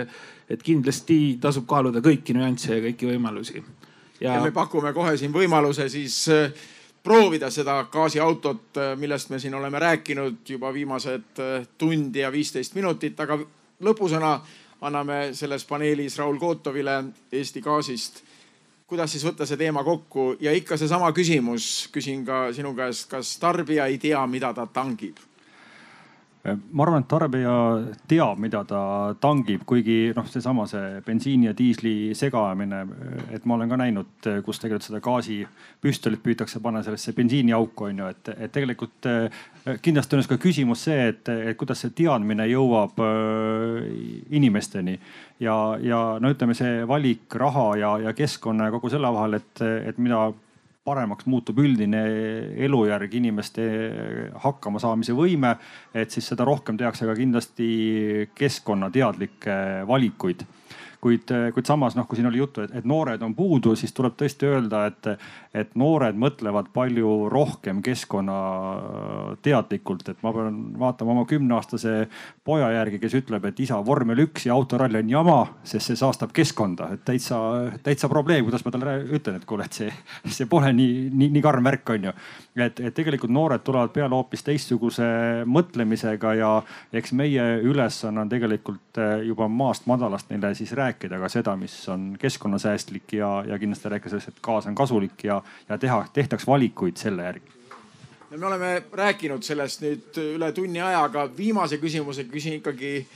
[0.51, 3.65] et kindlasti tasub kaaluda kõiki nüansse ja kõiki võimalusi.
[4.21, 6.65] ja me pakume kohe siin võimaluse siis äh,
[7.05, 12.75] proovida seda gaasiautot, äh, millest me siin oleme rääkinud juba viimased äh, tund ja viisteist
[12.75, 13.39] minutit, aga
[13.85, 14.39] lõpusõna
[14.85, 17.03] anname selles paneelis Raul Kotovile
[17.33, 18.24] Eesti Gaasist
[18.95, 23.35] kuidas siis võtta see teema kokku ja ikka seesama küsimus, küsin ka sinu käest, kas
[23.43, 25.19] tarbija ei tea, mida ta tangib?
[26.45, 27.55] Ma arvan, et tarbija
[28.11, 28.81] teab, mida ta
[29.21, 32.83] tangib, kuigi noh, seesama see bensiini ja diisli segamine,
[33.33, 38.11] et ma olen ka näinud, kus tegelikult seda gaasipüstolit püütakse panna sellesse bensiiniauku on ju,
[38.13, 39.09] et, et tegelikult
[39.85, 43.87] kindlasti on ka küsimus see, et, et kuidas see teadmine jõuab äh,
[44.37, 44.99] inimesteni.
[45.43, 49.65] Ja, ja no ütleme, see valik raha ja, ja keskkonna ja kogu selle vahel, et,
[49.91, 50.29] et mida
[50.85, 52.03] paremaks muutub üldine
[52.67, 53.65] elujärg, inimeste
[54.43, 55.55] hakkamasaamise võime,
[55.97, 57.69] et siis seda rohkem tehakse ka kindlasti
[58.37, 59.57] keskkonnateadlikke
[59.89, 60.45] valikuid
[61.05, 64.47] kuid, kuid samas noh, kui siin oli juttu, et, noored on puudu, siis tuleb tõesti
[64.49, 65.05] öelda, et,
[65.55, 71.93] et noored mõtlevad palju rohkem keskkonnateadlikult, et ma pean vaatama oma kümneaastase
[72.47, 76.31] poja järgi, kes ütleb, et isa vormel üks ja autoralli on jama, sest see saastab
[76.37, 77.37] keskkonda, et täitsa,
[77.85, 79.91] täitsa probleem, kuidas ma talle ütlen, et kuule, et see,
[80.39, 82.13] see pole nii, nii, nii karm värk on ju.
[82.57, 85.05] et, et tegelikult noored tulevad peale hoopis teistsuguse
[85.51, 86.63] mõtlemisega ja
[86.95, 91.75] eks meie ülesanne on tegelikult juba maast madalast neile siis rääkida rääkida ka seda, mis
[91.89, 96.47] on keskkonnasäästlik ja, ja kindlasti rääkida sellest, et gaas on kasulik ja, ja teha, tehtaks
[96.47, 97.55] valikuid selle järgi
[98.31, 103.07] no me oleme rääkinud sellest nüüd üle tunni aja, aga viimase küsimuse küsin ikkagi,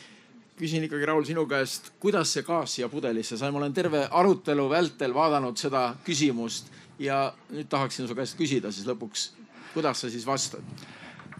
[0.59, 3.51] küsin ikkagi Raul sinu käest, kuidas see gaas siia pudelisse sai?
[3.51, 8.87] ma olen terve arutelu vältel vaadanud seda küsimust ja nüüd tahaksin su käest küsida siis
[8.87, 9.31] lõpuks,
[9.75, 10.63] kuidas sa siis vastad?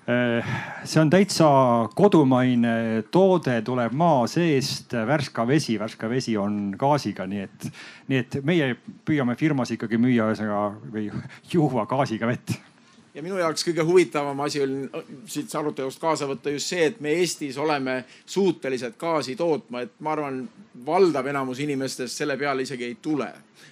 [0.09, 0.45] Äh,
[0.89, 1.49] see on täitsa
[1.97, 7.67] kodumaine toode, tuleb maa seest, värska vesi, värske vesi on gaasiga, nii et,
[8.09, 8.71] nii et meie
[9.05, 11.11] püüame firmas ikkagi müüa ühesõnaga või
[11.53, 12.57] juua gaasiga vett
[13.19, 14.75] ja minu jaoks kõige huvitavam asi on
[15.27, 20.15] siit arutelust kaasa võtta just see, et me Eestis oleme suutelised gaasi tootma, et ma
[20.15, 20.45] arvan,
[20.87, 23.29] valdav enamus inimestest selle peale isegi ei tule.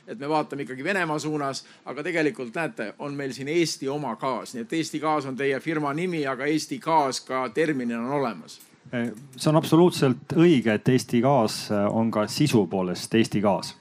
[0.07, 4.55] Et me vaatame ikkagi Venemaa suunas, aga tegelikult näete, on meil siin Eesti oma gaas,
[4.55, 8.59] nii et Eesti Gaas on teie firma nimi, aga Eesti Gaas ka terminina on olemas.
[8.91, 13.75] See on absoluutselt õige, et Eesti Gaas on ka sisu poolest Eesti Gaas